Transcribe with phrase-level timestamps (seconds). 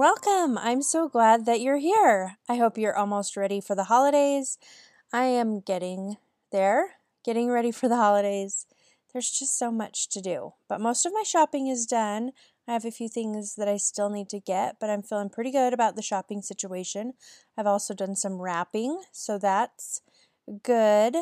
[0.00, 0.56] Welcome!
[0.56, 2.38] I'm so glad that you're here.
[2.48, 4.56] I hope you're almost ready for the holidays.
[5.12, 6.16] I am getting
[6.50, 6.92] there,
[7.22, 8.66] getting ready for the holidays.
[9.12, 12.32] There's just so much to do, but most of my shopping is done.
[12.66, 15.50] I have a few things that I still need to get, but I'm feeling pretty
[15.50, 17.12] good about the shopping situation.
[17.58, 20.00] I've also done some wrapping, so that's
[20.62, 21.14] good.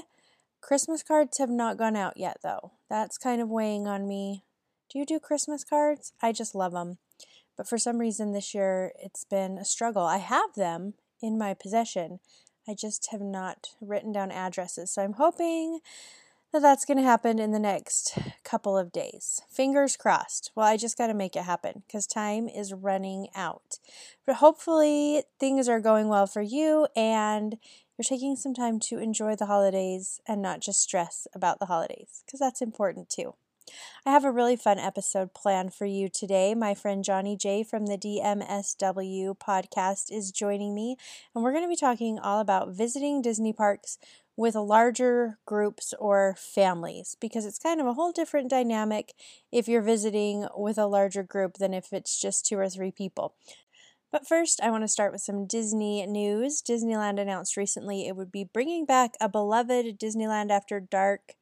[0.60, 2.74] Christmas cards have not gone out yet, though.
[2.88, 4.44] That's kind of weighing on me.
[4.88, 6.12] Do you do Christmas cards?
[6.22, 6.98] I just love them.
[7.58, 10.04] But for some reason this year it's been a struggle.
[10.04, 12.20] I have them in my possession.
[12.66, 14.92] I just have not written down addresses.
[14.92, 15.80] So I'm hoping
[16.52, 19.42] that that's going to happen in the next couple of days.
[19.50, 20.50] Fingers crossed.
[20.54, 23.78] Well, I just got to make it happen because time is running out.
[24.24, 27.58] But hopefully things are going well for you and
[27.98, 32.22] you're taking some time to enjoy the holidays and not just stress about the holidays
[32.24, 33.34] because that's important too.
[34.06, 36.54] I have a really fun episode planned for you today.
[36.54, 40.96] My friend Johnny J from the DMSW podcast is joining me,
[41.34, 43.98] and we're going to be talking all about visiting Disney parks
[44.36, 49.12] with larger groups or families because it's kind of a whole different dynamic
[49.50, 53.34] if you're visiting with a larger group than if it's just two or three people.
[54.10, 56.62] But first, I want to start with some Disney news.
[56.62, 61.34] Disneyland announced recently it would be bringing back a beloved Disneyland After Dark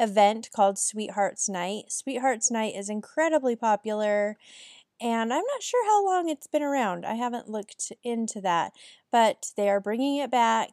[0.00, 1.84] event called Sweethearts Night.
[1.92, 4.36] Sweethearts Night is incredibly popular
[5.00, 7.06] and I'm not sure how long it's been around.
[7.06, 8.72] I haven't looked into that,
[9.10, 10.72] but they are bringing it back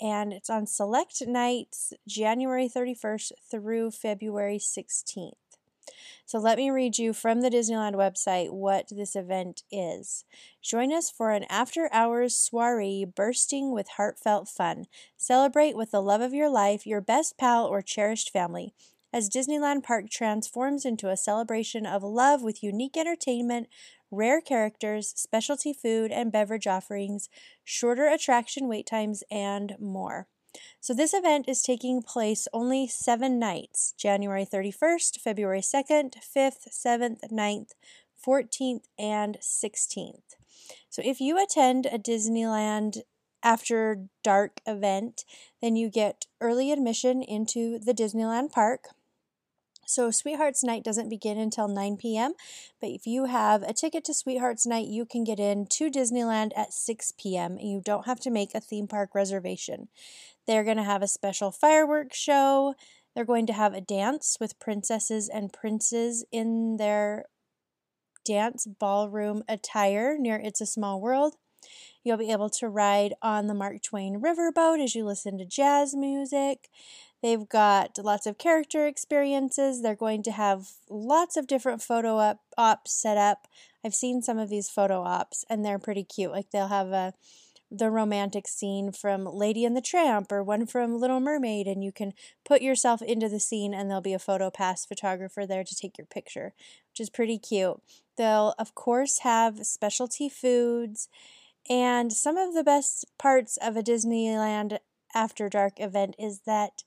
[0.00, 5.32] and it's on select nights January 31st through February 16th.
[6.24, 10.24] So let me read you from the Disneyland website what this event is.
[10.60, 14.86] Join us for an after hours soiree bursting with heartfelt fun.
[15.16, 18.74] Celebrate with the love of your life, your best pal, or cherished family.
[19.12, 23.68] As Disneyland Park transforms into a celebration of love with unique entertainment,
[24.10, 27.28] rare characters, specialty food and beverage offerings,
[27.64, 30.26] shorter attraction wait times, and more.
[30.80, 37.30] So this event is taking place only seven nights January 31st, February 2nd, 5th, 7th,
[37.30, 37.72] 9th,
[38.26, 40.36] 14th, and 16th.
[40.88, 43.02] So if you attend a Disneyland
[43.42, 45.24] after dark event,
[45.60, 48.88] then you get early admission into the Disneyland park.
[49.88, 52.32] So, Sweethearts Night doesn't begin until 9 p.m.,
[52.80, 56.50] but if you have a ticket to Sweethearts Night, you can get in to Disneyland
[56.56, 57.52] at 6 p.m.
[57.52, 59.86] and you don't have to make a theme park reservation.
[60.44, 62.74] They're going to have a special fireworks show.
[63.14, 67.26] They're going to have a dance with princesses and princes in their
[68.24, 71.36] dance ballroom attire near It's a Small World.
[72.02, 75.94] You'll be able to ride on the Mark Twain riverboat as you listen to jazz
[75.94, 76.68] music.
[77.22, 79.82] They've got lots of character experiences.
[79.82, 83.48] They're going to have lots of different photo op- ops set up.
[83.84, 86.32] I've seen some of these photo ops and they're pretty cute.
[86.32, 87.14] Like they'll have a
[87.70, 91.90] the romantic scene from Lady and the Tramp or one from Little Mermaid, and you
[91.90, 92.12] can
[92.44, 95.98] put yourself into the scene, and there'll be a photo pass photographer there to take
[95.98, 96.54] your picture,
[96.92, 97.80] which is pretty cute.
[98.16, 101.08] They'll, of course, have specialty foods,
[101.68, 104.78] and some of the best parts of a Disneyland
[105.16, 106.84] After Dark event is that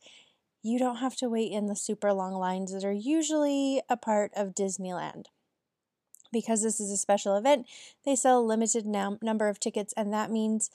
[0.61, 4.31] you don't have to wait in the super long lines that are usually a part
[4.35, 5.25] of Disneyland.
[6.31, 7.65] Because this is a special event,
[8.05, 10.69] they sell a limited num- number of tickets, and that means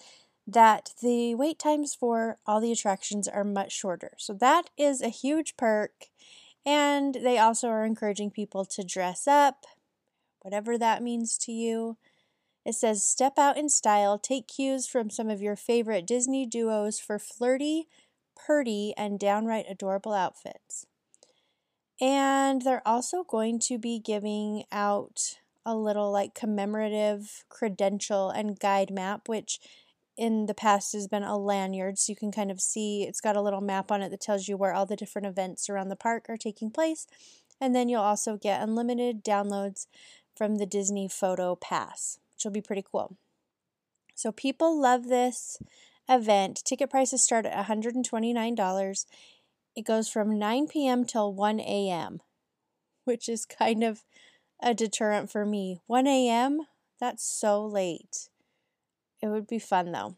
[0.49, 4.15] that the wait times for all the attractions are much shorter.
[4.19, 6.07] So that is a huge perk.
[6.67, 9.65] And they also are encouraging people to dress up,
[10.41, 11.99] whatever that means to you.
[12.65, 16.99] It says, Step out in style, take cues from some of your favorite Disney duos
[16.99, 17.89] for flirty,
[18.35, 20.87] purdy, and downright adorable outfits.
[22.01, 28.91] And they're also going to be giving out a little like commemorative credential and guide
[28.91, 29.59] map, which
[30.17, 31.99] in the past has been a lanyard.
[31.99, 34.49] So you can kind of see it's got a little map on it that tells
[34.49, 37.07] you where all the different events around the park are taking place.
[37.61, 39.87] And then you'll also get unlimited downloads
[40.37, 43.17] from the Disney Photo Pass, will be pretty cool.
[44.15, 45.59] So people love this
[46.09, 46.63] event.
[46.65, 49.07] Ticket prices start at $129.
[49.77, 51.05] It goes from 9 p.m.
[51.05, 52.21] till 1 a.m.,
[53.05, 54.05] which is kind of
[54.63, 55.81] a deterrent for me.
[55.87, 56.67] 1 a.m.,
[57.01, 58.29] That's so late.
[59.21, 60.17] It would be fun though.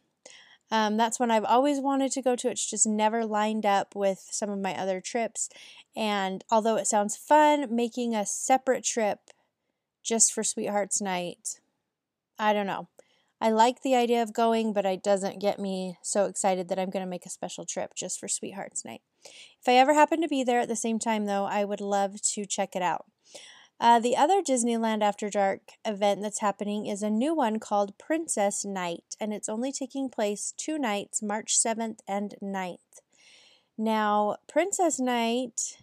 [0.70, 2.50] Um, that's one I've always wanted to go to.
[2.50, 5.48] It's just never lined up with some of my other trips.
[5.94, 9.30] And although it sounds fun, making a separate trip
[10.02, 11.60] just for Sweethearts Night,
[12.38, 12.88] I don't know.
[13.40, 16.90] I like the idea of going, but it doesn't get me so excited that I'm
[16.90, 19.02] going to make a special trip just for Sweethearts Night.
[19.24, 22.22] If I ever happen to be there at the same time, though, I would love
[22.34, 23.04] to check it out.
[23.78, 28.64] Uh, the other Disneyland After Dark event that's happening is a new one called Princess
[28.64, 32.78] Night, and it's only taking place two nights, March 7th and 9th.
[33.76, 35.76] Now, Princess Night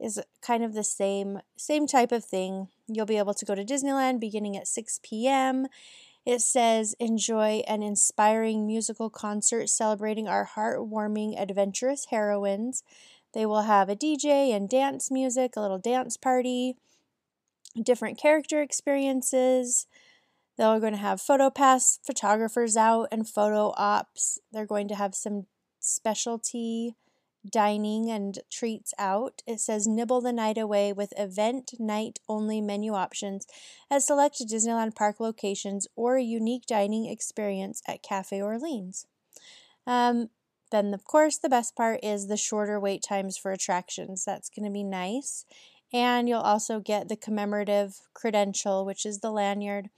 [0.00, 2.68] is kind of the same same type of thing.
[2.86, 5.66] You'll be able to go to Disneyland beginning at 6 p.m.
[6.24, 12.82] It says enjoy an inspiring musical concert celebrating our heartwarming adventurous heroines.
[13.34, 16.76] They will have a DJ and dance music, a little dance party
[17.82, 19.86] different character experiences.
[20.56, 24.40] They're going to have photo pass photographers out and photo ops.
[24.52, 25.46] They're going to have some
[25.78, 26.96] specialty
[27.50, 29.42] dining and treats out.
[29.46, 33.46] It says nibble the night away with event night only menu options
[33.90, 39.06] at select Disneyland Park locations or a unique dining experience at Cafe Orleans.
[39.86, 40.30] Um,
[40.70, 44.24] then, of course, the best part is the shorter wait times for attractions.
[44.24, 45.46] That's going to be nice
[45.92, 49.88] and you'll also get the commemorative credential, which is the lanyard,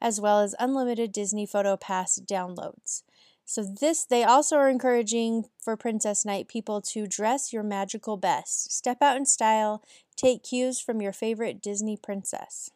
[0.00, 3.02] as well as unlimited Disney Photo Pass downloads.
[3.50, 8.70] So this they also are encouraging for Princess Night people to dress your magical best.
[8.70, 9.82] Step out in style,
[10.14, 12.70] take cues from your favorite Disney princess.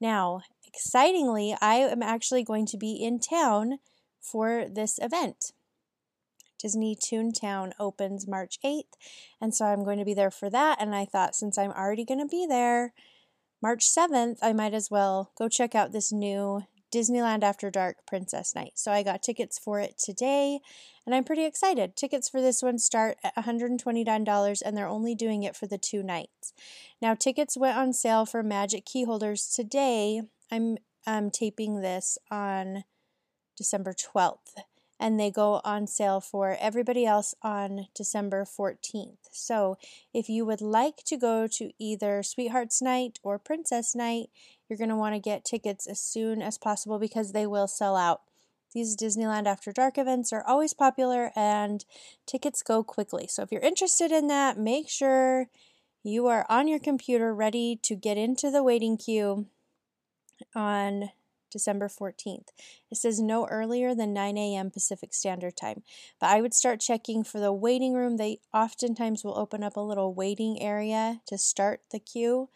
[0.00, 3.78] Now, excitingly, I am actually going to be in town
[4.20, 5.52] for this event.
[6.58, 8.94] Disney Toontown opens March 8th.
[9.40, 10.78] And so I'm going to be there for that.
[10.80, 12.92] And I thought, since I'm already going to be there
[13.62, 16.64] March 7th, I might as well go check out this new
[16.96, 18.72] Disneyland After Dark Princess Night.
[18.76, 20.60] So I got tickets for it today
[21.04, 21.94] and I'm pretty excited.
[21.94, 26.02] Tickets for this one start at $129 and they're only doing it for the two
[26.02, 26.54] nights.
[27.02, 30.22] Now, tickets went on sale for Magic Key holders today.
[30.50, 32.84] I'm um, taping this on
[33.58, 34.54] December 12th
[34.98, 39.18] and they go on sale for everybody else on December 14th.
[39.30, 39.76] So,
[40.14, 44.30] if you would like to go to either Sweethearts Night or Princess Night,
[44.68, 47.96] you're going to want to get tickets as soon as possible because they will sell
[47.96, 48.22] out.
[48.72, 51.84] These Disneyland After Dark events are always popular and
[52.26, 53.26] tickets go quickly.
[53.26, 55.48] So, if you're interested in that, make sure
[56.02, 59.46] you are on your computer ready to get into the waiting queue
[60.54, 61.10] on
[61.56, 62.48] December 14th.
[62.90, 64.70] It says no earlier than 9 a.m.
[64.70, 65.82] Pacific Standard Time.
[66.20, 68.18] But I would start checking for the waiting room.
[68.18, 72.50] They oftentimes will open up a little waiting area to start the queue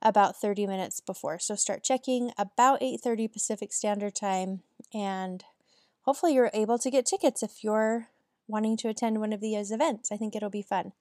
[0.00, 1.40] about 30 minutes before.
[1.40, 4.62] So start checking about 8:30 Pacific Standard Time
[4.92, 5.44] and
[6.02, 8.08] hopefully you're able to get tickets if you're
[8.46, 10.12] wanting to attend one of these events.
[10.12, 10.92] I think it'll be fun.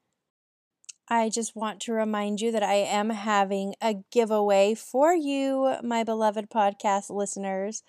[1.09, 6.03] I just want to remind you that I am having a giveaway for you, my
[6.03, 7.83] beloved podcast listeners.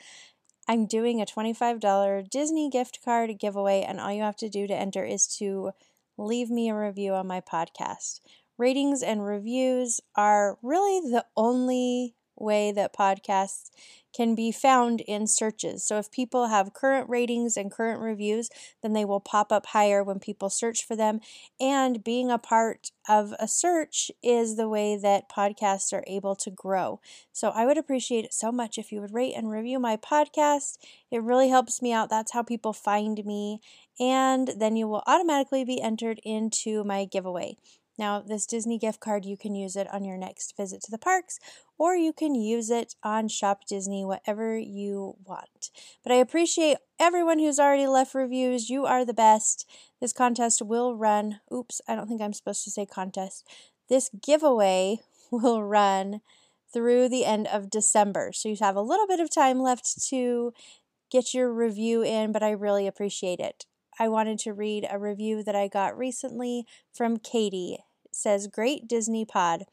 [0.67, 4.75] I'm doing a $25 Disney gift card giveaway, and all you have to do to
[4.75, 5.71] enter is to
[6.19, 8.21] leave me a review on my podcast.
[8.59, 13.71] Ratings and reviews are really the only way that podcasts
[14.15, 15.85] can be found in searches.
[15.85, 18.49] So if people have current ratings and current reviews,
[18.81, 21.21] then they will pop up higher when people search for them.
[21.61, 26.51] And being a part of a search is the way that podcasts are able to
[26.51, 27.01] grow.
[27.33, 30.79] So I would appreciate it so much if you would rate and review my podcast.
[31.11, 32.09] It really helps me out.
[32.09, 33.61] That's how people find me.
[33.99, 37.57] And then you will automatically be entered into my giveaway.
[37.97, 40.99] Now, this Disney gift card, you can use it on your next visit to the
[40.99, 41.39] parks,
[41.79, 45.71] or you can use it on Shop Disney, whatever you want.
[46.03, 48.69] But I appreciate everyone who's already left reviews.
[48.69, 49.69] You are the best.
[50.01, 53.47] This contest will run, oops, I don't think I'm supposed to say contest.
[53.89, 54.99] This giveaway
[55.31, 56.21] will run
[56.73, 58.33] through the end of December.
[58.33, 60.53] So you have a little bit of time left to
[61.11, 63.67] get your review in, but I really appreciate it.
[63.99, 67.79] I wanted to read a review that I got recently from Katie.
[68.13, 69.65] Says, Great Disney Pod.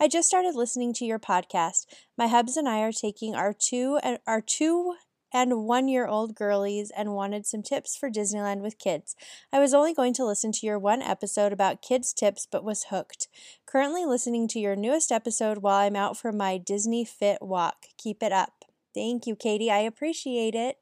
[0.00, 1.86] I just started listening to your podcast.
[2.16, 4.94] My hubs and I are taking our two and our two
[5.32, 9.14] and one year old girlies and wanted some tips for Disneyland with kids.
[9.52, 12.86] I was only going to listen to your one episode about kids' tips, but was
[12.90, 13.28] hooked.
[13.66, 17.86] Currently listening to your newest episode while I'm out for my Disney Fit walk.
[17.98, 18.64] Keep it up.
[18.94, 19.70] Thank you, Katie.
[19.70, 20.76] I appreciate it.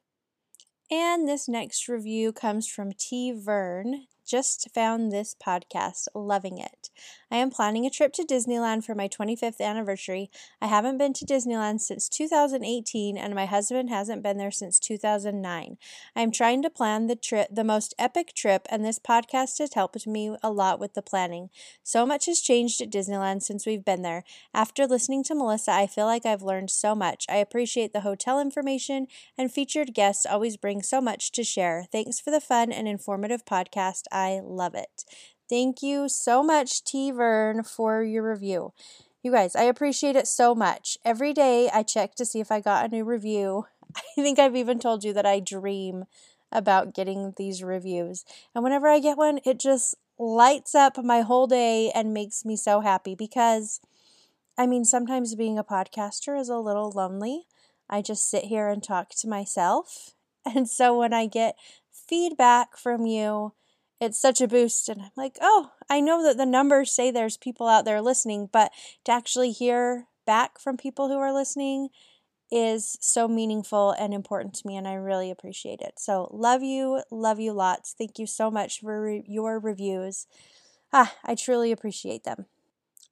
[0.91, 3.31] And this next review comes from T.
[3.31, 4.07] Vern.
[4.25, 6.89] Just found this podcast, loving it.
[7.29, 10.29] I am planning a trip to Disneyland for my 25th anniversary.
[10.61, 15.77] I haven't been to Disneyland since 2018 and my husband hasn't been there since 2009.
[16.15, 19.73] I am trying to plan the trip, the most epic trip, and this podcast has
[19.73, 21.49] helped me a lot with the planning.
[21.83, 24.23] So much has changed at Disneyland since we've been there.
[24.53, 27.25] After listening to Melissa, I feel like I've learned so much.
[27.29, 29.07] I appreciate the hotel information
[29.37, 31.87] and featured guests always bring so much to share.
[31.91, 34.03] Thanks for the fun and informative podcast.
[34.13, 35.03] I love it.
[35.49, 38.73] Thank you so much, T Vern, for your review.
[39.23, 40.97] You guys, I appreciate it so much.
[41.05, 43.65] Every day I check to see if I got a new review.
[43.95, 46.05] I think I've even told you that I dream
[46.51, 48.23] about getting these reviews.
[48.53, 52.55] And whenever I get one, it just lights up my whole day and makes me
[52.55, 53.79] so happy because
[54.57, 57.47] I mean, sometimes being a podcaster is a little lonely.
[57.89, 60.11] I just sit here and talk to myself.
[60.45, 61.57] And so when I get
[61.91, 63.51] feedback from you,
[63.99, 64.89] it's such a boost.
[64.89, 68.49] And I'm like, oh, I know that the numbers say there's people out there listening,
[68.51, 68.71] but
[69.05, 71.89] to actually hear back from people who are listening
[72.51, 75.95] is so meaningful and important to me, and I really appreciate it.
[75.97, 77.93] So, love you, love you lots.
[77.97, 80.27] Thank you so much for re- your reviews.
[80.93, 82.45] Ah, I truly appreciate them.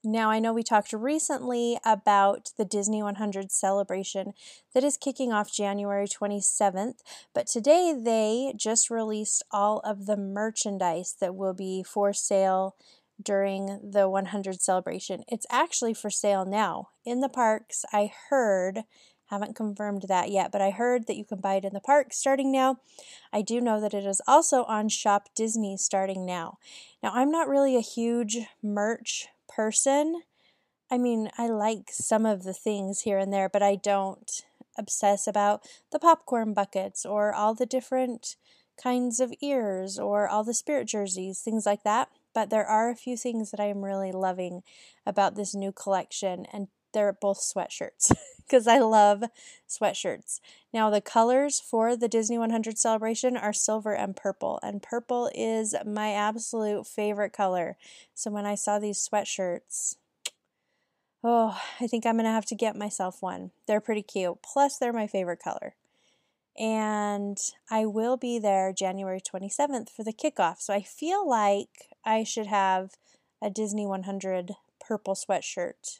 [0.08, 4.34] Now, I know we talked recently about the Disney 100 celebration
[4.76, 7.00] that is kicking off January 27th,
[7.34, 12.76] but today they just released all of the merchandise that will be for sale
[13.20, 15.24] during the 100 celebration.
[15.28, 17.84] It's actually for sale now in the parks.
[17.92, 18.84] I heard,
[19.32, 22.14] haven't confirmed that yet, but I heard that you can buy it in the park
[22.14, 22.78] starting now.
[23.34, 26.60] I do know that it is also on Shop Disney starting now.
[27.02, 30.22] Now, I'm not really a huge merch person.
[30.92, 34.30] I mean, I like some of the things here and there, but I don't
[34.78, 38.36] obsess about the popcorn buckets or all the different
[38.82, 42.10] kinds of ears or all the spirit jerseys, things like that.
[42.34, 44.62] But there are a few things that I am really loving
[45.06, 49.26] about this new collection, and they're both sweatshirts because I love
[49.70, 50.40] sweatshirts.
[50.74, 55.76] Now, the colors for the Disney 100 celebration are silver and purple, and purple is
[55.86, 57.78] my absolute favorite color.
[58.16, 59.98] So when I saw these sweatshirts,
[61.24, 63.52] oh, I think I'm to have to get myself one.
[63.68, 64.38] They're pretty cute.
[64.42, 65.76] Plus, they're my favorite color.
[66.58, 67.38] And
[67.70, 70.62] I will be there January 27th for the kickoff.
[70.62, 72.92] So I feel like I should have
[73.42, 76.00] a Disney 100 purple sweatshirt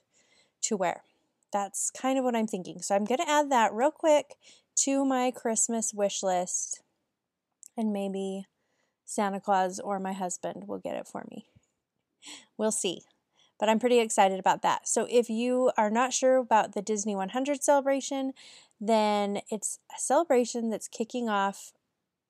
[0.68, 1.04] to wear.
[1.52, 2.82] That's kind of what I'm thinking.
[2.82, 4.36] So I'm going to add that real quick
[4.80, 6.82] to my Christmas wish list.
[7.78, 8.46] And maybe
[9.06, 11.46] Santa Claus or my husband will get it for me.
[12.58, 13.02] We'll see.
[13.60, 14.88] But I'm pretty excited about that.
[14.88, 18.34] So if you are not sure about the Disney 100 celebration,
[18.82, 21.72] then it's a celebration that's kicking off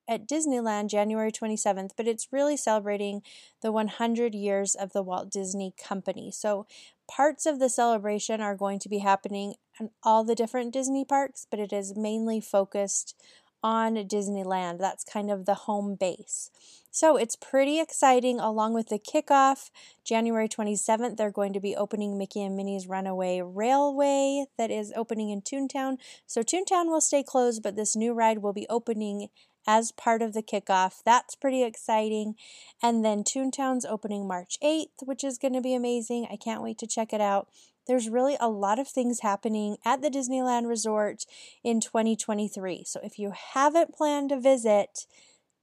[0.08, 3.22] at Disneyland January 27th, but it's really celebrating
[3.60, 6.30] the 100 years of the Walt Disney Company.
[6.30, 6.66] So,
[7.08, 11.46] parts of the celebration are going to be happening in all the different Disney parks,
[11.50, 13.14] but it is mainly focused
[13.62, 14.78] on Disneyland.
[14.78, 16.50] That's kind of the home base.
[16.90, 18.40] So it's pretty exciting.
[18.40, 19.70] Along with the kickoff,
[20.04, 25.30] January 27th, they're going to be opening Mickey and Minnie's Runaway Railway that is opening
[25.30, 25.96] in Toontown.
[26.26, 29.28] So Toontown will stay closed, but this new ride will be opening
[29.66, 31.02] as part of the kickoff.
[31.04, 32.34] That's pretty exciting.
[32.82, 36.26] And then Toontown's opening March 8th, which is going to be amazing.
[36.30, 37.48] I can't wait to check it out.
[37.86, 41.24] There's really a lot of things happening at the Disneyland Resort
[41.62, 42.84] in 2023.
[42.84, 45.06] So if you haven't planned a visit,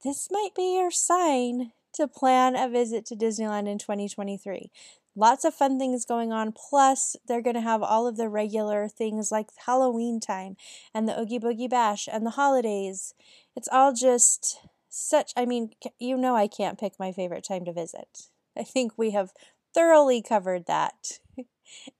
[0.02, 4.70] this might be your sign to plan a visit to Disneyland in 2023.
[5.16, 6.52] Lots of fun things going on.
[6.52, 10.56] Plus, they're going to have all of the regular things like Halloween time
[10.92, 13.14] and the Oogie Boogie Bash and the holidays.
[13.54, 17.72] It's all just such, I mean, you know, I can't pick my favorite time to
[17.72, 18.28] visit.
[18.56, 19.32] I think we have
[19.72, 21.18] thoroughly covered that.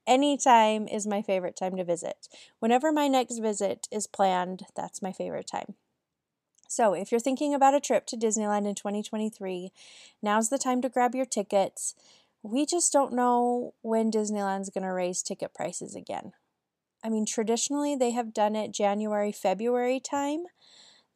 [0.07, 2.29] Anytime is my favorite time to visit.
[2.59, 5.75] Whenever my next visit is planned, that's my favorite time.
[6.69, 9.71] So, if you're thinking about a trip to Disneyland in 2023,
[10.23, 11.95] now's the time to grab your tickets.
[12.45, 16.33] We just don't know when Disneyland's going to raise ticket prices again.
[17.03, 20.45] I mean, traditionally, they have done it January, February time.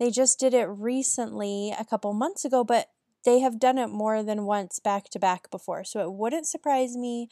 [0.00, 2.88] They just did it recently, a couple months ago, but
[3.26, 5.85] they have done it more than once back to back before.
[5.85, 7.28] So it wouldn't surprise me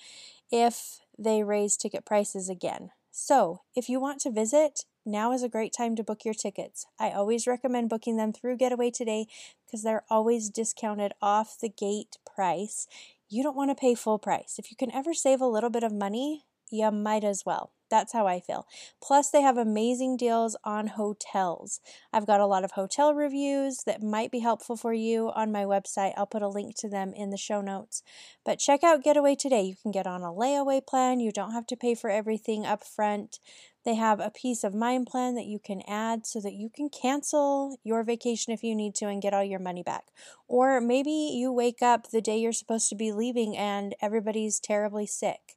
[0.53, 2.91] if they raise ticket prices again.
[3.11, 6.85] So, if you want to visit, now is a great time to book your tickets.
[7.01, 9.27] I always recommend booking them through Getaway Today
[9.65, 12.87] because they're always discounted off the gate price.
[13.29, 14.55] You don't want to pay full price.
[14.59, 17.73] If you can ever save a little bit of money, you might as well.
[17.91, 18.67] That's how I feel.
[19.01, 21.81] Plus, they have amazing deals on hotels.
[22.13, 25.65] I've got a lot of hotel reviews that might be helpful for you on my
[25.65, 26.13] website.
[26.17, 28.03] I'll put a link to them in the show notes.
[28.45, 29.63] But check out Getaway today.
[29.63, 32.85] You can get on a layaway plan, you don't have to pay for everything up
[32.85, 33.39] front.
[33.85, 36.89] They have a peace of mind plan that you can add so that you can
[36.89, 40.07] cancel your vacation if you need to and get all your money back.
[40.49, 45.07] Or maybe you wake up the day you're supposed to be leaving and everybody's terribly
[45.07, 45.57] sick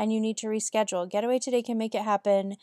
[0.00, 1.08] and you need to reschedule.
[1.08, 2.56] Getaway Today can make it happen.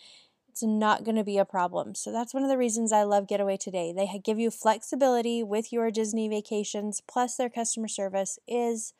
[0.49, 1.93] It's not going to be a problem.
[1.93, 3.93] So that's one of the reasons I love Getaway Today.
[3.95, 8.93] They give you flexibility with your Disney vacations, plus their customer service is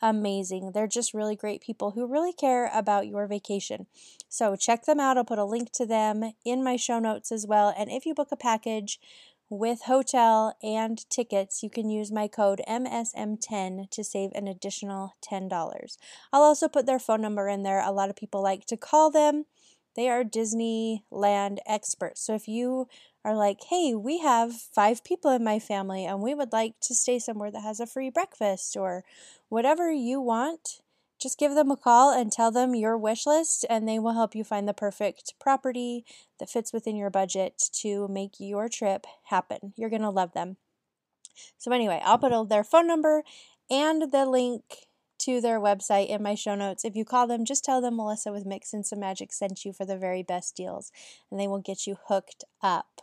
[0.00, 0.70] amazing.
[0.70, 3.86] They're just really great people who really care about your vacation.
[4.28, 5.18] So check them out.
[5.18, 7.74] I'll put a link to them in my show notes as well.
[7.76, 9.00] And if you book a package
[9.50, 15.96] with hotel and tickets, you can use my code MSM10 to save an additional $10.
[16.32, 17.84] I'll also put their phone number in there.
[17.84, 19.46] A lot of people like to call them.
[19.96, 22.24] They are Disneyland experts.
[22.24, 22.86] So if you
[23.24, 26.94] are like, hey, we have five people in my family and we would like to
[26.94, 29.04] stay somewhere that has a free breakfast or
[29.48, 30.80] whatever you want,
[31.20, 34.34] just give them a call and tell them your wish list, and they will help
[34.34, 36.04] you find the perfect property
[36.38, 39.74] that fits within your budget to make your trip happen.
[39.76, 40.56] You're going to love them.
[41.58, 43.22] So, anyway, I'll put their phone number
[43.70, 44.62] and the link
[45.20, 46.84] to their website in my show notes.
[46.84, 49.72] If you call them, just tell them Melissa with Mix in Some Magic sent you
[49.72, 50.90] for the very best deals,
[51.30, 53.02] and they will get you hooked up.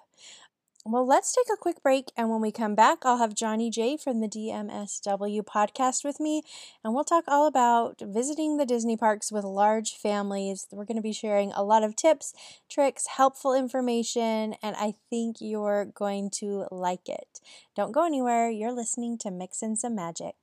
[0.90, 3.98] Well, let's take a quick break, and when we come back, I'll have Johnny J
[3.98, 6.44] from the DMSW podcast with me,
[6.82, 10.66] and we'll talk all about visiting the Disney parks with large families.
[10.72, 12.34] We're going to be sharing a lot of tips,
[12.70, 17.42] tricks, helpful information, and I think you're going to like it.
[17.76, 18.50] Don't go anywhere.
[18.50, 20.36] You're listening to Mix in Some Magic.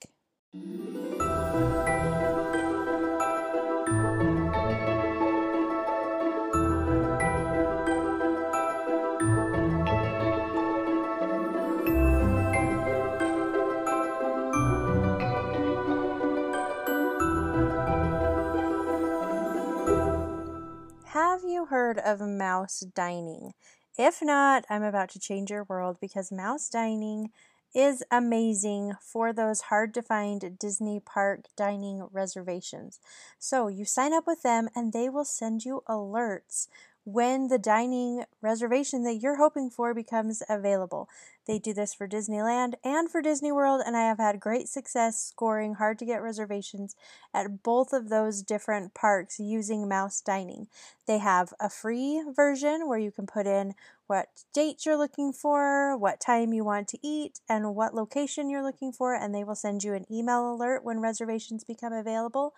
[21.66, 23.52] Heard of mouse dining?
[23.98, 27.30] If not, I'm about to change your world because mouse dining
[27.74, 33.00] is amazing for those hard to find Disney park dining reservations.
[33.38, 36.68] So you sign up with them and they will send you alerts
[37.04, 41.08] when the dining reservation that you're hoping for becomes available.
[41.46, 45.22] They do this for Disneyland and for Disney World, and I have had great success
[45.22, 46.96] scoring hard to get reservations
[47.34, 50.68] at both of those different parks using Mouse Dining.
[51.06, 53.74] They have a free version where you can put in
[54.06, 58.64] what date you're looking for, what time you want to eat, and what location you're
[58.64, 62.54] looking for, and they will send you an email alert when reservations become available.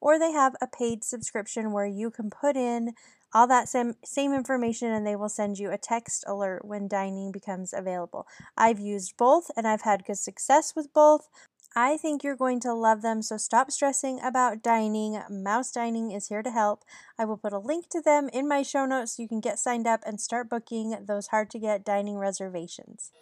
[0.00, 2.94] Or they have a paid subscription where you can put in
[3.32, 7.32] all that same same information and they will send you a text alert when dining
[7.32, 8.26] becomes available.
[8.56, 11.28] I've used both and I've had good success with both.
[11.76, 15.20] I think you're going to love them, so stop stressing about dining.
[15.30, 16.82] Mouse Dining is here to help.
[17.18, 19.58] I will put a link to them in my show notes so you can get
[19.58, 23.12] signed up and start booking those hard to get dining reservations.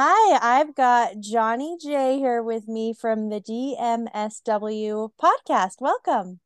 [0.00, 5.80] Hi, I've got Johnny J here with me from the DMSW podcast.
[5.80, 6.38] Welcome.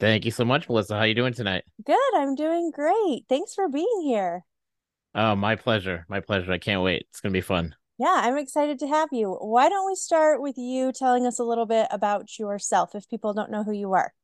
[0.00, 0.94] Thank you so much, Melissa.
[0.94, 1.64] How are you doing tonight?
[1.84, 1.98] Good.
[2.14, 3.26] I'm doing great.
[3.28, 4.46] Thanks for being here.
[5.14, 6.06] Oh, my pleasure.
[6.08, 6.50] My pleasure.
[6.50, 7.04] I can't wait.
[7.10, 7.74] It's going to be fun.
[7.98, 9.36] Yeah, I'm excited to have you.
[9.42, 13.34] Why don't we start with you telling us a little bit about yourself if people
[13.34, 14.14] don't know who you are?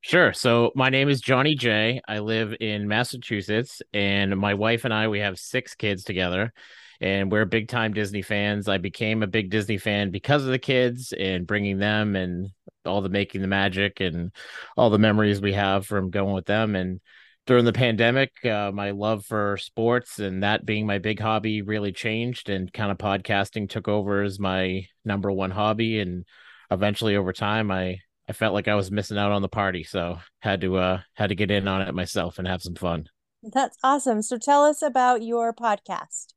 [0.00, 0.32] Sure.
[0.32, 2.00] So my name is Johnny J.
[2.06, 6.52] I live in Massachusetts, and my wife and I we have six kids together
[7.00, 8.68] and we're big time Disney fans.
[8.68, 12.48] I became a big Disney fan because of the kids and bringing them and
[12.84, 14.32] all the making the magic and
[14.76, 16.74] all the memories we have from going with them.
[16.74, 17.00] And
[17.46, 21.92] during the pandemic, uh, my love for sports and that being my big hobby really
[21.92, 26.00] changed, and kind of podcasting took over as my number one hobby.
[26.00, 26.24] And
[26.70, 27.98] eventually, over time, I
[28.28, 31.28] I felt like I was missing out on the party, so had to uh had
[31.28, 33.08] to get in on it myself and have some fun.
[33.42, 34.22] That's awesome.
[34.22, 36.34] So tell us about your podcast.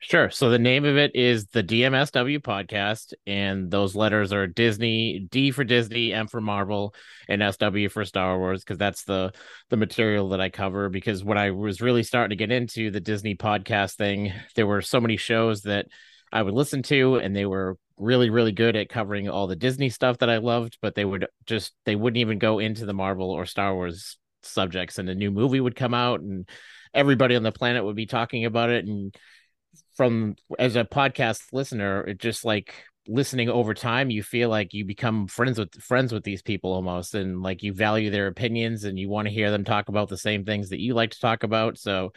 [0.00, 0.30] Sure.
[0.30, 5.52] So the name of it is the DMSW podcast, and those letters are Disney, D
[5.52, 6.92] for Disney, M for Marvel,
[7.28, 9.32] and SW for Star Wars, because that's the
[9.70, 10.88] the material that I cover.
[10.88, 14.82] Because when I was really starting to get into the Disney podcast thing, there were
[14.82, 15.86] so many shows that
[16.32, 19.90] I would listen to, and they were really, really good at covering all the Disney
[19.90, 23.30] stuff that I loved, but they would just they wouldn't even go into the Marvel
[23.30, 26.48] or Star Wars subjects and a new movie would come out and
[26.94, 29.14] everybody on the planet would be talking about it and
[29.96, 32.74] from as a podcast listener it just like
[33.08, 37.14] listening over time you feel like you become friends with friends with these people almost
[37.14, 40.16] and like you value their opinions and you want to hear them talk about the
[40.16, 42.12] same things that you like to talk about so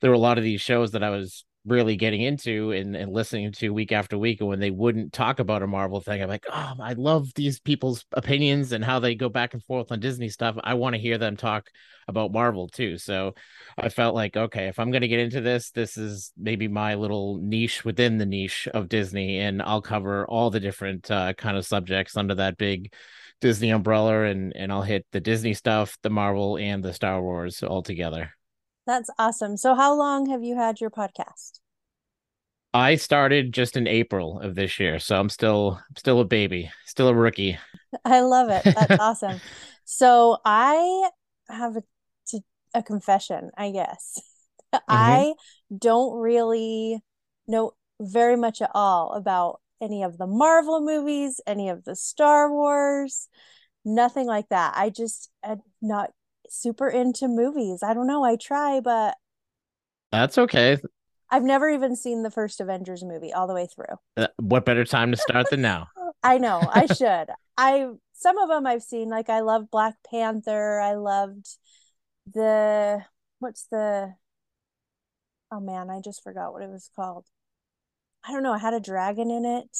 [0.00, 3.12] there were a lot of these shows that I was really getting into and, and
[3.12, 4.40] listening to week after week.
[4.40, 7.58] And when they wouldn't talk about a Marvel thing, I'm like, oh, I love these
[7.58, 10.56] people's opinions and how they go back and forth on Disney stuff.
[10.62, 11.68] I want to hear them talk
[12.08, 12.98] about Marvel too.
[12.98, 13.34] So
[13.76, 16.94] I felt like, okay, if I'm going to get into this, this is maybe my
[16.94, 21.56] little niche within the niche of Disney, and I'll cover all the different uh, kind
[21.56, 22.92] of subjects under that big
[23.40, 27.62] Disney umbrella, and and I'll hit the Disney stuff, the Marvel, and the Star Wars
[27.62, 28.30] all together.
[28.86, 29.56] That's awesome.
[29.56, 31.60] So, how long have you had your podcast?
[32.72, 37.08] I started just in April of this year, so I'm still still a baby, still
[37.08, 37.58] a rookie.
[38.04, 38.62] I love it.
[38.64, 39.40] That's awesome.
[39.84, 41.10] So, I
[41.48, 41.82] have a,
[42.74, 44.20] a confession, I guess.
[44.74, 44.82] Mm-hmm.
[44.88, 45.34] I
[45.78, 47.00] don't really
[47.46, 52.50] know very much at all about any of the Marvel movies, any of the Star
[52.50, 53.28] Wars,
[53.84, 54.74] nothing like that.
[54.76, 56.10] I just am not
[56.50, 57.82] super into movies.
[57.82, 58.24] I don't know.
[58.24, 59.16] I try, but
[60.12, 60.78] that's okay.
[61.30, 63.96] I've never even seen the first Avengers movie all the way through.
[64.16, 65.88] Uh, what better time to start than now?
[66.22, 66.60] I know.
[66.72, 67.26] I should.
[67.56, 69.08] I some of them I've seen.
[69.08, 70.80] Like I love Black Panther.
[70.80, 71.46] I loved
[72.32, 73.02] the
[73.38, 74.14] what's the
[75.52, 77.26] oh man, I just forgot what it was called.
[78.26, 78.52] I don't know.
[78.52, 79.76] I had a dragon in it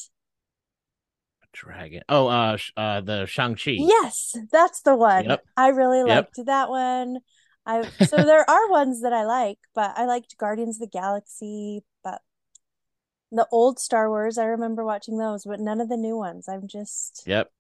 [1.57, 2.03] dragon.
[2.09, 3.77] Oh, uh, uh, the Shang Chi.
[3.79, 5.25] Yes, that's the one.
[5.25, 5.45] Yep.
[5.57, 6.47] I really liked yep.
[6.47, 7.19] that one.
[7.65, 11.83] I so there are ones that I like, but I liked Guardians of the Galaxy,
[12.05, 12.21] but
[13.33, 16.49] the old Star Wars, I remember watching those, but none of the new ones.
[16.49, 17.51] I'm just Yep.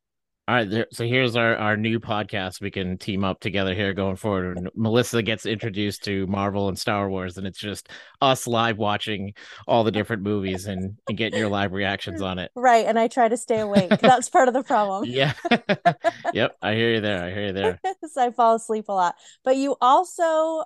[0.48, 2.60] All right, there, so here's our, our new podcast.
[2.60, 4.56] We can team up together here going forward.
[4.56, 7.88] And Melissa gets introduced to Marvel and Star Wars, and it's just
[8.20, 9.34] us live watching
[9.66, 12.52] all the different movies and, and getting your live reactions on it.
[12.54, 13.90] Right, and I try to stay awake.
[14.00, 15.04] That's part of the problem.
[15.10, 15.32] yeah.
[16.32, 17.24] yep, I hear you there.
[17.24, 17.80] I hear you there.
[18.12, 19.16] so I fall asleep a lot.
[19.42, 20.62] But you also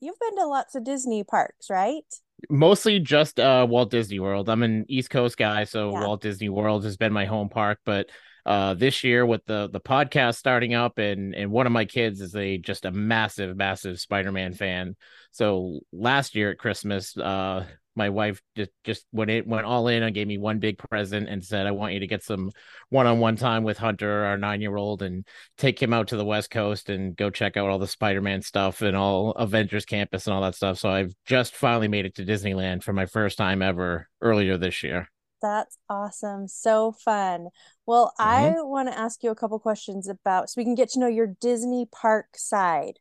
[0.00, 2.04] you've been to lots of Disney parks, right?
[2.48, 4.48] mostly just uh Walt Disney World.
[4.48, 6.06] I'm an East Coast guy, so yeah.
[6.06, 8.08] Walt Disney World has been my home park, but
[8.46, 12.20] uh, this year with the the podcast starting up and and one of my kids
[12.20, 14.96] is a just a massive massive Spider-Man fan.
[15.32, 20.02] So last year at Christmas, uh, my wife just just went it went all in
[20.02, 22.50] and gave me one big present and said, "I want you to get some
[22.88, 25.26] one-on-one time with Hunter, our nine-year-old, and
[25.58, 28.80] take him out to the West Coast and go check out all the Spider-Man stuff
[28.82, 32.24] and all Avengers Campus and all that stuff." So I've just finally made it to
[32.24, 35.08] Disneyland for my first time ever earlier this year.
[35.42, 36.48] That's awesome.
[36.48, 37.48] So fun.
[37.86, 38.56] Well, mm-hmm.
[38.58, 41.06] I want to ask you a couple questions about so we can get to know
[41.06, 42.98] your Disney park side.